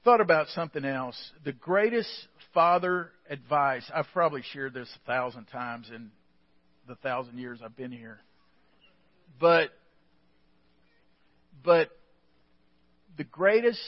thought 0.03 0.21
about 0.21 0.47
something 0.49 0.85
else. 0.85 1.17
The 1.43 1.53
greatest 1.53 2.09
father 2.53 3.11
advice, 3.29 3.89
I've 3.93 4.07
probably 4.13 4.43
shared 4.53 4.73
this 4.73 4.89
a 5.03 5.07
thousand 5.07 5.45
times 5.45 5.89
in 5.93 6.11
the 6.87 6.95
thousand 6.95 7.37
years 7.37 7.59
I've 7.63 7.75
been 7.75 7.91
here. 7.91 8.19
But, 9.39 9.69
but 11.63 11.89
the 13.17 13.23
greatest 13.23 13.81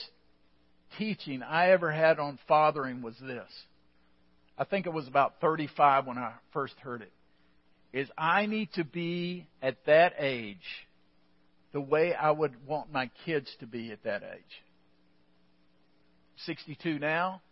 teaching 0.98 1.42
I 1.42 1.70
ever 1.70 1.90
had 1.90 2.18
on 2.18 2.38
fathering 2.46 3.02
was 3.02 3.14
this. 3.20 3.48
I 4.58 4.64
think 4.64 4.86
it 4.86 4.92
was 4.92 5.08
about 5.08 5.40
35 5.40 6.06
when 6.06 6.18
I 6.18 6.34
first 6.52 6.74
heard 6.80 7.02
it. 7.02 7.12
Is 7.92 8.08
I 8.16 8.46
need 8.46 8.72
to 8.74 8.84
be 8.84 9.46
at 9.62 9.76
that 9.86 10.14
age 10.18 10.58
the 11.72 11.80
way 11.80 12.14
I 12.14 12.30
would 12.30 12.66
want 12.66 12.92
my 12.92 13.10
kids 13.24 13.50
to 13.60 13.66
be 13.66 13.90
at 13.90 14.04
that 14.04 14.22
age. 14.22 14.62
62 16.46 16.98
now. 16.98 17.42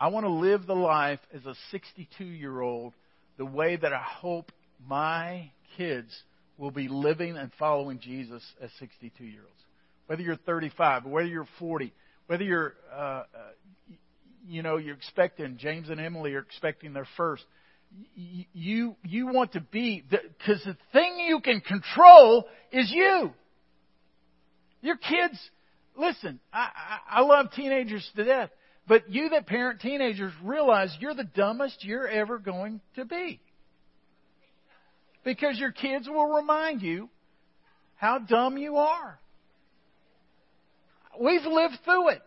I 0.00 0.08
want 0.08 0.26
to 0.26 0.30
live 0.30 0.66
the 0.66 0.74
life 0.74 1.20
as 1.34 1.44
a 1.44 1.54
62 1.70 2.24
year 2.24 2.60
old 2.60 2.94
the 3.36 3.44
way 3.44 3.76
that 3.76 3.92
I 3.92 4.02
hope 4.02 4.52
my 4.86 5.50
kids 5.76 6.08
will 6.56 6.70
be 6.70 6.88
living 6.88 7.36
and 7.36 7.50
following 7.58 7.98
Jesus 7.98 8.42
as 8.60 8.70
62 8.78 9.24
year 9.24 9.40
olds. 9.40 9.62
Whether 10.06 10.22
you're 10.22 10.36
35, 10.36 11.04
whether 11.04 11.26
you're 11.26 11.48
40, 11.58 11.92
whether 12.26 12.44
you're, 12.44 12.74
uh, 12.92 12.96
uh, 12.96 13.24
you 14.46 14.62
know, 14.62 14.76
you're 14.76 14.94
expecting, 14.94 15.56
James 15.58 15.88
and 15.88 16.00
Emily 16.00 16.34
are 16.34 16.40
expecting 16.40 16.92
their 16.92 17.06
first. 17.16 17.44
You, 18.14 18.96
you 19.02 19.26
want 19.26 19.52
to 19.52 19.60
be, 19.60 20.04
because 20.08 20.62
the, 20.64 20.72
the 20.72 20.78
thing 20.92 21.18
you 21.26 21.40
can 21.40 21.60
control 21.60 22.46
is 22.70 22.90
you. 22.90 23.32
Your 24.80 24.96
kids, 24.96 25.38
listen, 25.96 26.38
I, 26.52 26.68
I, 27.10 27.18
I 27.18 27.20
love 27.22 27.52
teenagers 27.52 28.08
to 28.16 28.24
death. 28.24 28.50
But 28.88 29.10
you 29.10 29.28
that 29.30 29.46
parent 29.46 29.80
teenagers 29.80 30.32
realize 30.42 30.96
you're 30.98 31.14
the 31.14 31.24
dumbest 31.24 31.84
you're 31.84 32.08
ever 32.08 32.38
going 32.38 32.80
to 32.96 33.04
be. 33.04 33.38
Because 35.24 35.58
your 35.58 35.72
kids 35.72 36.08
will 36.08 36.26
remind 36.26 36.80
you 36.80 37.10
how 37.96 38.18
dumb 38.18 38.56
you 38.56 38.76
are. 38.76 39.18
We've 41.20 41.44
lived 41.44 41.78
through 41.84 42.10
it. 42.10 42.22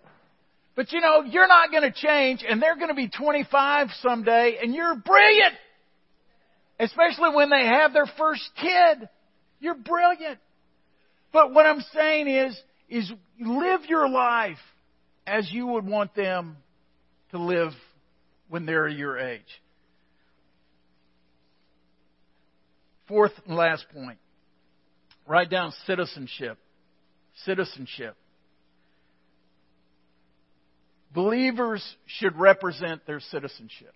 But 0.75 0.91
you 0.91 1.01
know, 1.01 1.23
you're 1.23 1.47
not 1.47 1.71
going 1.71 1.83
to 1.83 1.91
change 1.91 2.45
and 2.47 2.61
they're 2.61 2.75
going 2.75 2.89
to 2.89 2.93
be 2.93 3.09
25 3.09 3.87
someday 4.01 4.57
and 4.61 4.75
you're 4.75 4.95
brilliant. 4.95 5.55
Especially 6.79 7.35
when 7.35 7.49
they 7.49 7.65
have 7.65 7.93
their 7.93 8.07
first 8.17 8.43
kid. 8.59 9.09
You're 9.59 9.75
brilliant. 9.75 10.39
But 11.33 11.53
what 11.53 11.65
I'm 11.65 11.81
saying 11.93 12.27
is, 12.27 12.59
is 12.89 13.11
live 13.39 13.81
your 13.87 14.07
life 14.09 14.57
as 15.31 15.49
you 15.49 15.65
would 15.65 15.87
want 15.87 16.13
them 16.13 16.57
to 17.31 17.37
live 17.37 17.71
when 18.49 18.65
they're 18.65 18.89
your 18.89 19.17
age. 19.17 19.41
Fourth 23.07 23.31
and 23.47 23.55
last 23.55 23.85
point 23.93 24.17
Write 25.25 25.49
down 25.49 25.71
citizenship. 25.85 26.57
Citizenship. 27.45 28.17
Believers 31.13 31.83
should 32.05 32.35
represent 32.37 33.05
their 33.05 33.21
citizenship. 33.21 33.93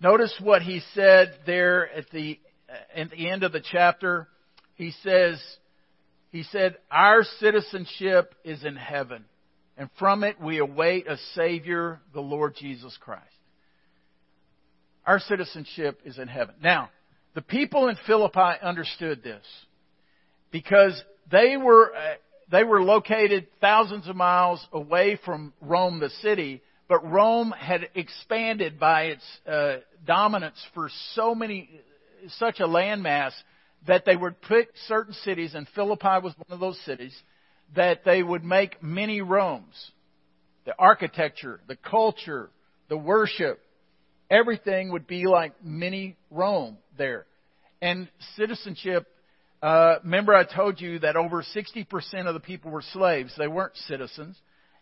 Notice 0.00 0.34
what 0.42 0.62
he 0.62 0.80
said 0.94 1.34
there 1.44 1.90
at 1.92 2.08
the, 2.10 2.38
uh, 2.68 3.00
at 3.00 3.10
the 3.10 3.28
end 3.28 3.42
of 3.42 3.52
the 3.52 3.60
chapter. 3.60 4.28
He 4.74 4.92
says, 5.02 5.42
he 6.30 6.44
said, 6.44 6.76
Our 6.90 7.24
citizenship 7.40 8.34
is 8.44 8.64
in 8.64 8.76
heaven, 8.76 9.24
and 9.82 9.90
from 9.98 10.22
it 10.22 10.40
we 10.40 10.58
await 10.58 11.08
a 11.08 11.16
Savior, 11.34 12.00
the 12.14 12.20
Lord 12.20 12.54
Jesus 12.54 12.96
Christ. 13.00 13.24
Our 15.04 15.18
citizenship 15.18 15.98
is 16.04 16.18
in 16.18 16.28
heaven. 16.28 16.54
Now, 16.62 16.90
the 17.34 17.42
people 17.42 17.88
in 17.88 17.96
Philippi 18.06 18.60
understood 18.62 19.24
this 19.24 19.44
because 20.52 21.02
they 21.32 21.56
were, 21.56 21.92
uh, 21.92 22.14
they 22.48 22.62
were 22.62 22.80
located 22.80 23.48
thousands 23.60 24.06
of 24.06 24.14
miles 24.14 24.64
away 24.72 25.18
from 25.24 25.52
Rome, 25.60 25.98
the 25.98 26.10
city, 26.22 26.62
but 26.88 27.04
Rome 27.04 27.50
had 27.50 27.88
expanded 27.96 28.78
by 28.78 29.06
its 29.06 29.24
uh, 29.48 29.78
dominance 30.06 30.64
for 30.74 30.90
so 31.16 31.34
many, 31.34 31.68
such 32.36 32.60
a 32.60 32.68
landmass 32.68 33.32
that 33.88 34.04
they 34.04 34.14
would 34.14 34.40
put 34.42 34.68
certain 34.86 35.14
cities, 35.24 35.54
and 35.56 35.66
Philippi 35.74 36.22
was 36.22 36.34
one 36.36 36.50
of 36.50 36.60
those 36.60 36.80
cities, 36.84 37.20
that 37.74 38.04
they 38.04 38.22
would 38.22 38.44
make 38.44 38.82
many 38.82 39.20
Romes. 39.20 39.90
The 40.64 40.74
architecture, 40.78 41.60
the 41.66 41.76
culture, 41.76 42.50
the 42.88 42.96
worship, 42.96 43.60
everything 44.30 44.92
would 44.92 45.06
be 45.06 45.26
like 45.26 45.64
mini 45.64 46.16
Rome 46.30 46.78
there. 46.96 47.26
And 47.80 48.08
citizenship, 48.36 49.06
uh, 49.60 49.96
remember 50.04 50.34
I 50.34 50.44
told 50.44 50.80
you 50.80 51.00
that 51.00 51.16
over 51.16 51.42
60% 51.42 52.26
of 52.26 52.34
the 52.34 52.40
people 52.40 52.70
were 52.70 52.84
slaves. 52.92 53.34
They 53.36 53.48
weren't 53.48 53.76
citizens. 53.88 54.38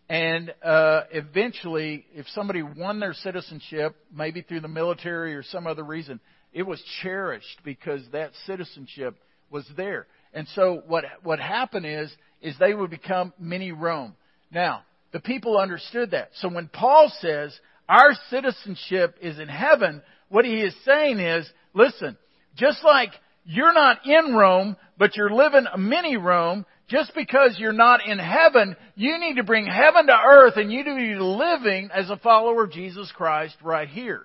And 0.08 0.52
uh, 0.62 1.02
eventually, 1.12 2.04
if 2.12 2.26
somebody 2.34 2.62
won 2.62 2.98
their 2.98 3.14
citizenship, 3.14 3.94
maybe 4.12 4.42
through 4.42 4.60
the 4.60 4.68
military 4.68 5.34
or 5.34 5.42
some 5.44 5.66
other 5.66 5.84
reason, 5.84 6.20
it 6.52 6.64
was 6.64 6.82
cherished 7.00 7.60
because 7.64 8.02
that 8.12 8.32
citizenship 8.44 9.16
was 9.50 9.64
there. 9.76 10.06
And 10.32 10.46
so 10.54 10.82
what 10.86 11.04
what 11.22 11.40
happened 11.40 11.86
is 11.86 12.12
is 12.40 12.54
they 12.58 12.74
would 12.74 12.90
become 12.90 13.32
mini 13.38 13.72
Rome. 13.72 14.14
Now, 14.50 14.82
the 15.12 15.20
people 15.20 15.58
understood 15.58 16.12
that. 16.12 16.30
So 16.34 16.48
when 16.48 16.68
Paul 16.68 17.12
says 17.20 17.58
our 17.88 18.12
citizenship 18.30 19.16
is 19.20 19.38
in 19.38 19.48
heaven, 19.48 20.02
what 20.28 20.44
he 20.44 20.62
is 20.62 20.74
saying 20.84 21.18
is, 21.18 21.50
listen, 21.74 22.16
just 22.56 22.84
like 22.84 23.10
you're 23.44 23.72
not 23.72 24.06
in 24.06 24.34
Rome, 24.34 24.76
but 24.96 25.16
you're 25.16 25.34
living 25.34 25.66
a 25.72 25.78
mini 25.78 26.16
Rome, 26.16 26.64
just 26.88 27.12
because 27.14 27.56
you're 27.58 27.72
not 27.72 28.06
in 28.06 28.18
heaven, 28.18 28.76
you 28.94 29.18
need 29.18 29.36
to 29.36 29.44
bring 29.44 29.66
heaven 29.66 30.06
to 30.06 30.16
earth 30.16 30.54
and 30.56 30.70
you 30.70 30.78
need 30.78 30.90
to 30.90 30.96
be 30.96 31.20
living 31.20 31.90
as 31.94 32.10
a 32.10 32.16
follower 32.16 32.64
of 32.64 32.72
Jesus 32.72 33.10
Christ 33.12 33.56
right 33.62 33.88
here. 33.88 34.22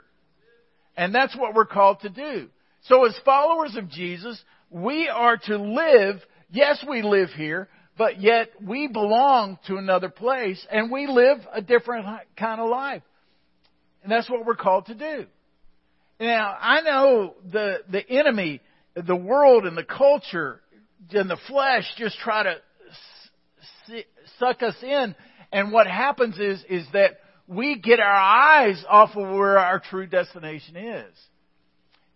And 0.97 1.13
that's 1.13 1.35
what 1.35 1.53
we're 1.53 1.65
called 1.65 2.01
to 2.01 2.09
do. 2.09 2.49
So 2.83 3.05
as 3.05 3.15
followers 3.25 3.75
of 3.75 3.89
Jesus, 3.89 4.41
we 4.75 5.07
are 5.07 5.37
to 5.37 5.57
live, 5.57 6.17
yes, 6.51 6.83
we 6.87 7.01
live 7.01 7.29
here, 7.29 7.69
but 7.97 8.21
yet 8.21 8.49
we 8.61 8.87
belong 8.87 9.57
to 9.67 9.77
another 9.77 10.09
place 10.09 10.67
and 10.69 10.91
we 10.91 11.07
live 11.07 11.37
a 11.53 11.61
different 11.61 12.05
kind 12.37 12.59
of 12.59 12.69
life. 12.69 13.01
And 14.03 14.11
that's 14.11 14.29
what 14.29 14.45
we're 14.45 14.57
called 14.57 14.87
to 14.87 14.93
do. 14.93 15.27
Now, 16.19 16.57
I 16.59 16.81
know 16.81 17.35
the, 17.49 17.83
the 17.89 18.05
enemy, 18.09 18.59
the 18.95 19.15
world 19.15 19.65
and 19.65 19.77
the 19.77 19.85
culture 19.85 20.59
and 21.09 21.29
the 21.29 21.39
flesh 21.47 21.85
just 21.97 22.17
try 22.17 22.43
to 22.43 22.55
suck 24.39 24.61
us 24.61 24.75
in. 24.83 25.15
And 25.53 25.71
what 25.71 25.87
happens 25.87 26.37
is, 26.37 26.61
is 26.67 26.85
that 26.91 27.19
we 27.47 27.79
get 27.79 28.01
our 28.01 28.13
eyes 28.13 28.83
off 28.89 29.11
of 29.15 29.29
where 29.29 29.57
our 29.57 29.79
true 29.79 30.05
destination 30.05 30.75
is. 30.75 31.15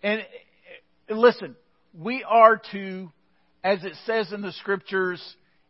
And 0.04 0.24
listen, 1.10 1.56
we 1.94 2.24
are 2.24 2.62
to, 2.72 3.12
as 3.64 3.84
it 3.84 3.94
says 4.06 4.32
in 4.32 4.42
the 4.42 4.52
scriptures, 4.54 5.22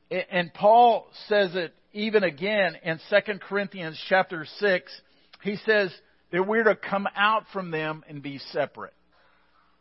and 0.10 0.54
Paul 0.54 1.08
says 1.28 1.56
it 1.56 1.74
even 1.94 2.24
again 2.24 2.78
in 2.84 3.00
2 3.10 3.40
Corinthians 3.40 4.02
chapter 4.08 4.46
6, 4.60 5.02
he 5.44 5.56
says 5.66 5.94
that 6.32 6.48
we're 6.48 6.64
to 6.64 6.76
come 6.76 7.08
out 7.16 7.44
from 7.52 7.72
them 7.72 8.04
and 8.08 8.22
be 8.22 8.40
separate. 8.52 8.94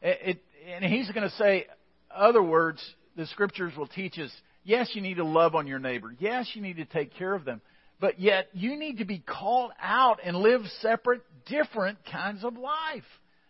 It, 0.01 0.43
and 0.75 0.85
he's 0.85 1.11
going 1.11 1.29
to 1.29 1.35
say, 1.37 1.67
other 2.15 2.43
words, 2.43 2.83
the 3.17 3.27
scriptures 3.27 3.73
will 3.77 3.89
teach 3.89 4.19
us, 4.19 4.31
yes, 4.65 4.91
you 4.95 5.03
need 5.03 5.17
to 5.17 5.25
love 5.25 5.55
on 5.55 5.67
your 5.67 5.79
neighbor. 5.79 6.15
Yes, 6.19 6.51
you 6.55 6.63
need 6.63 6.77
to 6.77 6.85
take 6.85 7.15
care 7.15 7.35
of 7.35 7.45
them. 7.45 7.61
But 8.01 8.21
yet, 8.21 8.49
you 8.53 8.77
need 8.77 8.99
to 8.99 9.05
be 9.05 9.19
called 9.19 9.73
out 9.81 10.21
and 10.25 10.37
live 10.37 10.63
separate, 10.81 11.23
different 11.47 11.99
kinds 12.11 12.45
of 12.45 12.57
life. 12.57 13.03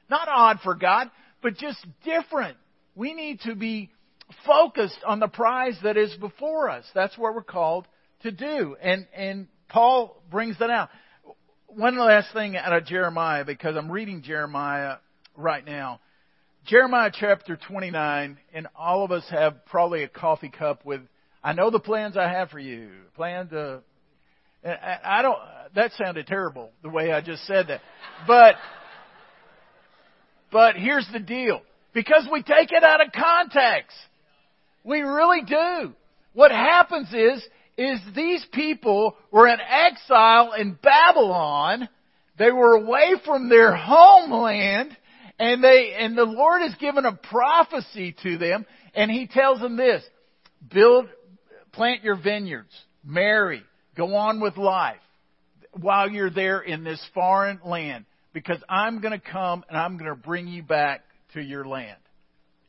Not 0.09 0.29
odd 0.29 0.61
for 0.65 0.75
God, 0.75 1.11
but 1.43 1.57
just 1.57 1.79
different. 2.03 2.57
We 2.99 3.15
need 3.15 3.41
to 3.43 3.55
be 3.55 3.91
focused 4.45 4.99
on 5.07 5.21
the 5.21 5.29
prize 5.29 5.79
that 5.85 5.97
is 5.97 6.13
before 6.17 6.69
us. 6.69 6.85
That's 6.97 7.17
what 7.17 7.33
we're 7.33 7.45
called 7.45 7.87
to 8.23 8.33
do. 8.33 8.77
And, 8.83 9.07
and 9.15 9.47
Paul 9.69 10.21
brings 10.29 10.59
that 10.59 10.69
out. 10.69 10.89
One 11.69 11.97
last 11.97 12.33
thing 12.33 12.57
out 12.57 12.73
of 12.73 12.87
Jeremiah, 12.87 13.45
because 13.45 13.77
I'm 13.77 13.91
reading 13.91 14.23
Jeremiah 14.23 14.97
right 15.37 15.65
now. 15.65 16.01
Jeremiah 16.67 17.13
chapter 17.15 17.57
29, 17.57 18.37
and 18.53 18.67
all 18.75 19.05
of 19.05 19.13
us 19.13 19.25
have 19.31 19.65
probably 19.67 20.03
a 20.03 20.09
coffee 20.09 20.51
cup 20.51 20.85
with, 20.85 21.03
I 21.43 21.53
know 21.53 21.71
the 21.71 21.79
plans 21.79 22.17
I 22.17 22.29
have 22.29 22.51
for 22.51 22.59
you. 22.59 22.91
Plan 23.15 23.49
to 23.51 23.83
I 24.65 25.23
don't, 25.23 25.39
that 25.77 25.93
sounded 25.93 26.27
terrible, 26.27 26.71
the 26.83 26.89
way 26.89 27.13
I 27.13 27.21
just 27.21 27.47
said 27.47 27.69
that. 27.69 27.81
But, 28.27 28.57
but 30.51 30.75
here's 30.75 31.09
the 31.13 31.21
deal. 31.21 31.61
Because 31.93 32.29
we 32.31 32.43
take 32.43 32.71
it 32.73 32.85
out 32.85 33.05
of 33.05 33.13
context. 33.13 33.97
We 34.85 35.01
really 35.01 35.43
do. 35.43 35.93
What 36.33 36.51
happens 36.51 37.09
is, 37.13 37.43
is 37.77 38.01
these 38.15 38.45
people 38.53 39.17
were 39.31 39.49
in 39.49 39.59
exile 39.61 40.53
in 40.53 40.79
Babylon. 40.83 41.89
They 42.39 42.51
were 42.51 42.75
away 42.75 43.15
from 43.25 43.49
their 43.49 43.75
homeland 43.75 44.97
and 45.39 45.63
they, 45.63 45.95
and 45.97 46.17
the 46.17 46.25
Lord 46.25 46.63
has 46.63 46.75
given 46.77 47.05
a 47.05 47.13
prophecy 47.13 48.15
to 48.23 48.39
them 48.39 48.67
and 48.95 49.11
He 49.11 49.27
tells 49.27 49.61
them 49.61 49.77
this, 49.77 50.03
build, 50.73 51.07
plant 51.73 52.03
your 52.03 52.17
vineyards, 52.17 52.73
marry, 53.05 53.63
Go 53.99 54.15
on 54.15 54.39
with 54.39 54.57
life 54.57 55.01
while 55.73 56.09
you're 56.09 56.31
there 56.31 56.61
in 56.61 56.85
this 56.85 57.05
foreign 57.15 57.59
land 57.65 58.05
because 58.33 58.63
I'm 58.69 59.01
going 59.01 59.19
to 59.19 59.31
come 59.33 59.65
and 59.69 59.77
I'm 59.77 59.99
going 59.99 60.09
to 60.09 60.15
bring 60.15 60.47
you 60.47 60.63
back 60.63 61.03
to 61.35 61.41
your 61.41 61.65
land. 61.67 61.99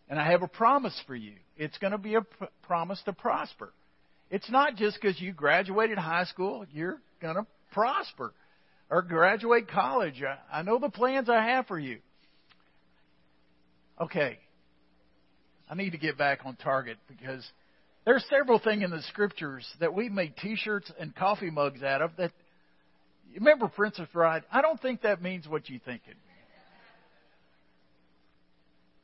And 0.10 0.20
I 0.20 0.32
have 0.32 0.42
a 0.42 0.48
promise 0.48 1.00
for 1.06 1.16
you. 1.16 1.34
It's 1.56 1.78
going 1.78 1.92
to 1.92 1.98
be 1.98 2.16
a 2.16 2.22
p- 2.22 2.46
promise 2.64 3.02
to 3.06 3.14
prosper. 3.14 3.74
It's 4.32 4.50
not 4.50 4.76
just 4.76 5.00
because 5.00 5.20
you 5.20 5.34
graduated 5.34 5.98
high 5.98 6.26
school, 6.26 6.66
you're 6.72 7.00
going 7.22 7.36
to 7.36 7.46
prosper 7.72 8.34
or 8.90 9.02
graduate 9.02 9.70
college. 9.70 10.24
I, 10.24 10.60
I 10.60 10.62
know 10.64 10.80
the 10.80 10.90
plans 10.90 11.30
I 11.30 11.44
have 11.44 11.68
for 11.68 11.80
you. 11.80 12.00
Okay. 14.02 14.40
I 15.70 15.76
need 15.76 15.92
to 15.92 15.98
get 15.98 16.18
back 16.18 16.40
on 16.46 16.56
target 16.56 16.98
because 17.08 17.46
there's 18.06 18.26
several 18.30 18.60
things 18.60 18.84
in 18.84 18.90
the 18.90 19.02
scriptures 19.10 19.68
that 19.80 19.94
we've 19.94 20.12
made 20.12 20.36
T-shirts 20.38 20.92
and 21.00 21.16
coffee 21.16 21.52
mugs 21.52 21.84
out 21.84 22.02
of. 22.02 22.12
That 22.18 22.32
remember 23.36 23.68
Princess 23.68 24.08
Bride. 24.12 24.44
I 24.52 24.62
don't 24.62 24.82
think 24.82 25.02
that 25.02 25.22
means 25.22 25.48
what 25.48 25.70
you 25.70 25.80
think 25.84 26.02
it. 26.08 26.16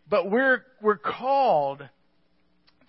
But 0.10 0.30
we're 0.30 0.64
we're 0.82 0.98
called 0.98 1.88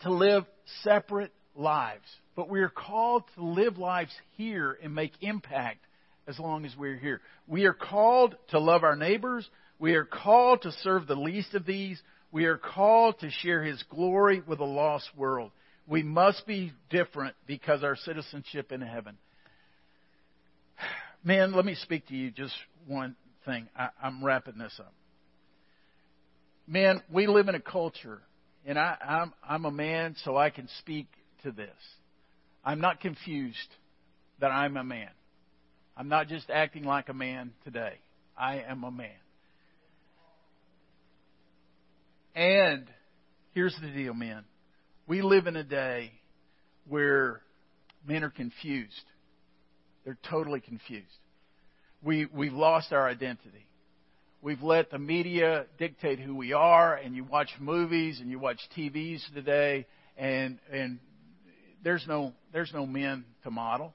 to 0.03 0.11
live 0.11 0.45
separate 0.83 1.33
lives. 1.55 2.05
But 2.35 2.51
we 2.51 2.61
are 2.61 2.69
called 2.69 3.25
to 3.35 3.45
live 3.45 3.79
lives 3.79 4.13
here 4.37 4.77
and 4.83 4.95
make 4.95 5.13
impact 5.21 5.87
as 6.29 6.39
long 6.39 6.65
as 6.67 6.77
we're 6.77 6.99
here. 6.99 7.21
We 7.47 7.65
are 7.65 7.73
called 7.73 8.37
to 8.49 8.59
love 8.59 8.85
our 8.85 8.97
neighbors. 8.97 9.49
We 9.79 9.95
are 9.95 10.05
called 10.05 10.63
to 10.63 10.73
serve 10.83 11.07
the 11.07 11.15
least 11.15 11.55
of 11.55 11.65
these. 11.65 12.01
We 12.33 12.45
are 12.45 12.59
called 12.59 13.21
to 13.21 13.31
share 13.31 13.63
His 13.63 13.83
glory 13.85 14.43
with 14.47 14.61
a 14.61 14.65
lost 14.65 15.09
world. 15.17 15.53
We 15.87 16.03
must 16.03 16.47
be 16.47 16.73
different 16.91 17.37
because 17.47 17.85
our 17.85 17.97
citizenship 17.97 18.73
in 18.73 18.81
heaven. 18.81 19.17
Man, 21.25 21.53
let 21.53 21.65
me 21.65 21.75
speak 21.75 22.09
to 22.09 22.15
you 22.15 22.31
just 22.31 22.55
one 22.87 23.17
thing. 23.45 23.69
I, 23.79 23.89
I'm 24.03 24.23
wrapping 24.25 24.59
this 24.59 24.79
up. 24.79 24.93
Man, 26.67 27.03
we 27.11 27.27
live 27.27 27.49
in 27.49 27.55
a 27.55 27.61
culture, 27.61 28.21
and 28.65 28.79
I, 28.79 28.97
I'm, 29.07 29.33
I'm 29.49 29.65
a 29.65 29.71
man, 29.71 30.17
so 30.25 30.37
I 30.37 30.51
can 30.51 30.69
speak 30.81 31.07
to 31.45 31.53
this. 31.53 31.69
I'm 32.65 32.81
not 32.81 33.01
confused 33.01 33.57
that 34.41 34.49
I'm 34.49 34.77
a 34.77 34.83
man. 34.83 35.11
I'm 35.97 36.09
not 36.09 36.29
just 36.29 36.51
acting 36.51 36.85
like 36.85 37.09
a 37.09 37.15
man 37.15 37.53
today. 37.65 37.95
I 38.37 38.59
am 38.61 38.85
a 38.85 38.91
man. 38.91 39.11
And 42.35 42.87
here's 43.55 43.75
the 43.81 43.89
deal, 43.89 44.13
man 44.13 44.45
We 45.07 45.23
live 45.23 45.47
in 45.47 45.57
a 45.57 45.65
day 45.65 46.13
where 46.87 47.41
men 48.07 48.25
are 48.25 48.31
confused. 48.31 48.93
They're 50.05 50.19
totally 50.29 50.61
confused. 50.61 51.07
We, 52.03 52.27
we've 52.27 52.53
lost 52.53 52.93
our 52.93 53.09
identity. 53.09 53.67
We've 54.47 54.63
let 54.63 54.93
the 54.93 54.99
media 55.01 55.67
dictate 55.77 56.21
who 56.21 56.37
we 56.37 56.53
are, 56.53 56.95
and 56.95 57.17
you 57.17 57.25
watch 57.25 57.49
movies 57.59 58.21
and 58.21 58.31
you 58.31 58.39
watch 58.39 58.61
TVs 58.79 59.21
today, 59.35 59.87
and 60.17 60.61
and 60.71 61.01
there's 61.83 62.05
no 62.07 62.33
there's 62.53 62.71
no 62.73 62.87
men 62.87 63.25
to 63.43 63.51
model. 63.51 63.93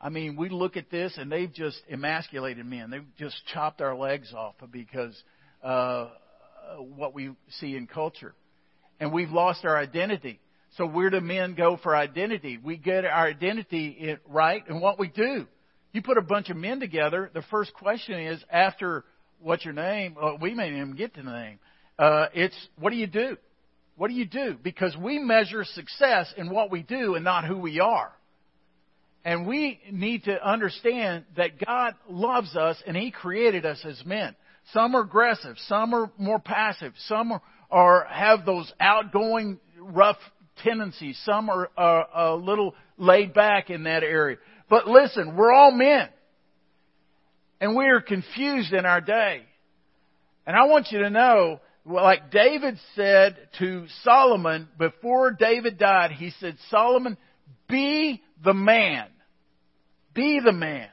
I 0.00 0.08
mean, 0.08 0.36
we 0.36 0.48
look 0.48 0.78
at 0.78 0.88
this 0.90 1.18
and 1.18 1.30
they've 1.30 1.52
just 1.52 1.78
emasculated 1.92 2.64
men. 2.64 2.88
They've 2.88 3.04
just 3.18 3.36
chopped 3.52 3.82
our 3.82 3.94
legs 3.94 4.32
off 4.32 4.54
because 4.70 5.22
uh, 5.62 6.06
what 6.78 7.12
we 7.12 7.32
see 7.60 7.76
in 7.76 7.86
culture, 7.86 8.34
and 8.98 9.12
we've 9.12 9.32
lost 9.32 9.66
our 9.66 9.76
identity. 9.76 10.40
So 10.78 10.86
where 10.86 11.10
do 11.10 11.20
men 11.20 11.54
go 11.54 11.76
for 11.76 11.94
identity? 11.94 12.56
We 12.56 12.78
get 12.78 13.04
our 13.04 13.26
identity 13.26 14.16
right 14.26 14.66
in 14.66 14.80
what 14.80 14.98
we 14.98 15.08
do. 15.08 15.46
You 15.92 16.00
put 16.00 16.16
a 16.16 16.22
bunch 16.22 16.48
of 16.48 16.56
men 16.56 16.80
together. 16.80 17.30
The 17.34 17.42
first 17.50 17.74
question 17.74 18.18
is 18.18 18.42
after 18.50 19.04
what's 19.40 19.64
your 19.64 19.74
name? 19.74 20.16
Well, 20.20 20.38
we 20.40 20.54
may 20.54 20.68
even 20.68 20.94
get 20.94 21.14
to 21.14 21.22
the 21.22 21.30
name. 21.30 21.58
Uh, 21.98 22.26
it's 22.34 22.56
what 22.78 22.90
do 22.90 22.96
you 22.96 23.06
do? 23.06 23.36
What 23.96 24.08
do 24.08 24.14
you 24.14 24.26
do? 24.26 24.56
Because 24.62 24.96
we 24.96 25.18
measure 25.18 25.64
success 25.64 26.32
in 26.36 26.50
what 26.50 26.70
we 26.70 26.82
do 26.82 27.16
and 27.16 27.24
not 27.24 27.44
who 27.44 27.58
we 27.58 27.80
are. 27.80 28.12
And 29.24 29.46
we 29.46 29.80
need 29.90 30.24
to 30.24 30.48
understand 30.48 31.24
that 31.36 31.64
God 31.64 31.94
loves 32.08 32.56
us 32.56 32.80
and 32.86 32.96
He 32.96 33.10
created 33.10 33.66
us 33.66 33.84
as 33.84 34.00
men. 34.06 34.36
Some 34.72 34.94
are 34.94 35.02
aggressive, 35.02 35.56
some 35.66 35.94
are 35.94 36.10
more 36.18 36.38
passive, 36.38 36.92
some 37.06 37.32
are, 37.32 37.42
are 37.70 38.06
have 38.08 38.44
those 38.44 38.70
outgoing, 38.78 39.58
rough 39.80 40.18
tendencies, 40.62 41.20
some 41.24 41.50
are, 41.50 41.70
are 41.76 42.08
a 42.14 42.36
little 42.36 42.74
laid 42.98 43.34
back 43.34 43.70
in 43.70 43.84
that 43.84 44.02
area. 44.02 44.36
But 44.68 44.86
listen, 44.86 45.36
we're 45.36 45.52
all 45.52 45.72
men. 45.72 46.08
And 47.60 47.76
we 47.76 47.86
are 47.86 48.00
confused 48.00 48.72
in 48.72 48.86
our 48.86 49.00
day. 49.00 49.42
And 50.46 50.56
I 50.56 50.64
want 50.64 50.88
you 50.90 51.00
to 51.00 51.10
know, 51.10 51.60
like 51.84 52.30
David 52.30 52.78
said 52.94 53.36
to 53.58 53.86
Solomon 54.02 54.68
before 54.78 55.32
David 55.32 55.78
died, 55.78 56.12
he 56.12 56.30
said, 56.40 56.56
Solomon, 56.70 57.16
be 57.68 58.22
the 58.44 58.54
man. 58.54 59.06
Be 60.14 60.40
the 60.44 60.52
man. 60.52 60.88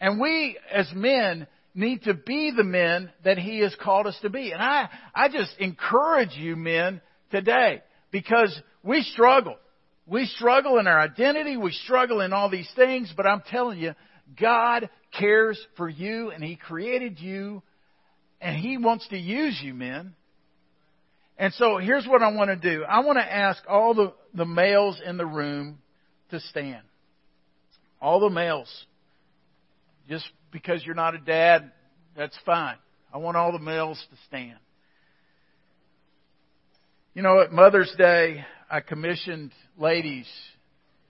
And 0.00 0.20
we 0.20 0.58
as 0.72 0.90
men 0.94 1.46
need 1.74 2.02
to 2.02 2.14
be 2.14 2.52
the 2.54 2.64
men 2.64 3.10
that 3.24 3.38
he 3.38 3.60
has 3.60 3.74
called 3.80 4.06
us 4.06 4.18
to 4.22 4.30
be. 4.30 4.52
And 4.52 4.60
I, 4.60 4.88
I 5.14 5.28
just 5.28 5.54
encourage 5.58 6.36
you 6.36 6.56
men 6.56 7.00
today 7.30 7.82
because 8.10 8.54
we 8.82 9.02
struggle. 9.02 9.56
We 10.06 10.26
struggle 10.26 10.78
in 10.78 10.86
our 10.86 10.98
identity. 10.98 11.56
We 11.56 11.72
struggle 11.72 12.20
in 12.20 12.32
all 12.32 12.50
these 12.50 12.70
things, 12.74 13.12
but 13.16 13.26
I'm 13.26 13.42
telling 13.48 13.78
you, 13.78 13.94
God 14.40 14.88
cares 15.18 15.60
for 15.76 15.88
you 15.88 16.30
and 16.30 16.42
He 16.42 16.56
created 16.56 17.20
you 17.20 17.62
and 18.40 18.56
He 18.56 18.78
wants 18.78 19.06
to 19.08 19.16
use 19.16 19.58
you, 19.62 19.74
men. 19.74 20.14
And 21.38 21.52
so 21.54 21.78
here's 21.78 22.06
what 22.06 22.22
I 22.22 22.32
want 22.32 22.50
to 22.50 22.56
do. 22.56 22.84
I 22.84 23.00
want 23.00 23.18
to 23.18 23.24
ask 23.24 23.62
all 23.68 23.94
the, 23.94 24.12
the 24.34 24.44
males 24.44 25.00
in 25.04 25.16
the 25.16 25.26
room 25.26 25.78
to 26.30 26.40
stand. 26.40 26.82
All 28.00 28.20
the 28.20 28.30
males. 28.30 28.68
Just 30.08 30.28
because 30.50 30.84
you're 30.84 30.94
not 30.94 31.14
a 31.14 31.18
dad, 31.18 31.72
that's 32.16 32.36
fine. 32.44 32.76
I 33.12 33.18
want 33.18 33.36
all 33.36 33.52
the 33.52 33.58
males 33.58 34.04
to 34.10 34.16
stand. 34.28 34.58
You 37.14 37.22
know, 37.22 37.40
at 37.40 37.52
Mother's 37.52 37.92
Day, 37.98 38.44
I 38.70 38.80
commissioned 38.80 39.52
ladies 39.76 40.26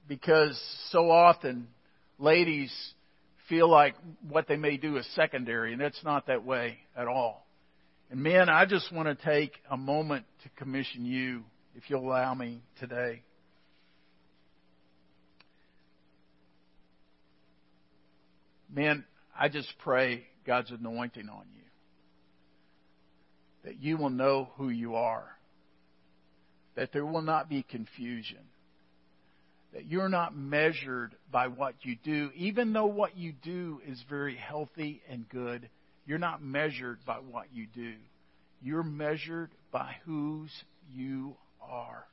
because 0.08 0.60
so 0.90 1.10
often 1.10 1.68
ladies 2.18 2.72
feel 3.48 3.68
like 3.68 3.94
what 4.28 4.48
they 4.48 4.56
may 4.56 4.76
do 4.76 4.96
is 4.96 5.06
secondary, 5.14 5.72
and 5.72 5.82
it's 5.82 6.02
not 6.04 6.26
that 6.26 6.44
way 6.44 6.78
at 6.96 7.06
all. 7.06 7.46
And 8.10 8.22
men, 8.22 8.48
I 8.48 8.66
just 8.66 8.92
want 8.92 9.08
to 9.08 9.24
take 9.24 9.52
a 9.70 9.76
moment 9.76 10.26
to 10.42 10.48
commission 10.62 11.04
you, 11.04 11.42
if 11.74 11.84
you'll 11.88 12.06
allow 12.06 12.34
me 12.34 12.62
today. 12.78 13.22
Men, 18.74 19.04
I 19.38 19.48
just 19.48 19.72
pray 19.78 20.24
God's 20.46 20.70
anointing 20.70 21.28
on 21.28 21.44
you. 21.54 21.62
That 23.64 23.80
you 23.80 23.96
will 23.96 24.10
know 24.10 24.50
who 24.56 24.70
you 24.70 24.96
are. 24.96 25.26
That 26.74 26.92
there 26.92 27.06
will 27.06 27.22
not 27.22 27.48
be 27.48 27.62
confusion 27.62 28.40
that 29.72 29.86
you're 29.86 30.08
not 30.08 30.36
measured 30.36 31.14
by 31.30 31.48
what 31.48 31.74
you 31.82 31.96
do, 32.04 32.30
even 32.34 32.72
though 32.72 32.86
what 32.86 33.16
you 33.16 33.32
do 33.32 33.80
is 33.86 34.02
very 34.08 34.36
healthy 34.36 35.02
and 35.08 35.28
good. 35.28 35.68
You're 36.04 36.18
not 36.18 36.42
measured 36.42 36.98
by 37.06 37.16
what 37.16 37.46
you 37.52 37.66
do. 37.74 37.94
You're 38.60 38.82
measured 38.82 39.50
by 39.70 39.96
whose 40.04 40.50
you 40.94 41.36
are. 41.60 42.04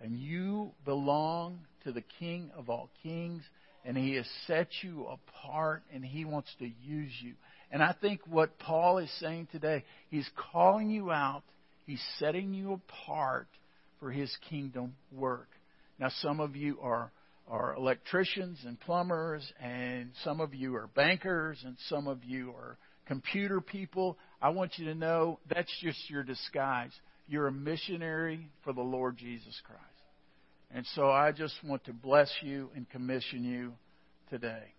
And 0.00 0.18
you 0.18 0.72
belong 0.84 1.60
to 1.84 1.92
the 1.92 2.02
King 2.18 2.50
of 2.56 2.68
all 2.70 2.90
kings, 3.02 3.42
and 3.84 3.96
He 3.96 4.14
has 4.14 4.26
set 4.46 4.68
you 4.82 5.06
apart, 5.06 5.82
and 5.92 6.04
He 6.04 6.24
wants 6.24 6.50
to 6.58 6.66
use 6.66 7.12
you. 7.20 7.34
And 7.70 7.82
I 7.82 7.94
think 8.00 8.20
what 8.26 8.58
Paul 8.58 8.98
is 8.98 9.10
saying 9.20 9.48
today, 9.52 9.84
he's 10.10 10.28
calling 10.52 10.90
you 10.90 11.12
out, 11.12 11.42
he's 11.86 12.02
setting 12.18 12.52
you 12.52 12.72
apart 12.72 13.46
for 14.00 14.10
His 14.10 14.34
kingdom 14.48 14.96
work. 15.12 15.48
Now, 16.00 16.08
some 16.22 16.40
of 16.40 16.56
you 16.56 16.78
are, 16.80 17.12
are 17.46 17.76
electricians 17.76 18.58
and 18.64 18.80
plumbers, 18.80 19.52
and 19.62 20.10
some 20.24 20.40
of 20.40 20.54
you 20.54 20.74
are 20.76 20.88
bankers, 20.96 21.62
and 21.64 21.76
some 21.90 22.08
of 22.08 22.24
you 22.24 22.54
are 22.56 22.78
computer 23.06 23.60
people. 23.60 24.16
I 24.40 24.48
want 24.48 24.72
you 24.78 24.86
to 24.86 24.94
know 24.94 25.38
that's 25.54 25.72
just 25.82 26.08
your 26.08 26.22
disguise. 26.22 26.92
You're 27.28 27.48
a 27.48 27.52
missionary 27.52 28.48
for 28.64 28.72
the 28.72 28.80
Lord 28.80 29.18
Jesus 29.18 29.60
Christ. 29.64 29.82
And 30.72 30.86
so 30.94 31.10
I 31.10 31.32
just 31.32 31.54
want 31.62 31.84
to 31.84 31.92
bless 31.92 32.32
you 32.40 32.70
and 32.74 32.88
commission 32.88 33.44
you 33.44 33.72
today. 34.30 34.72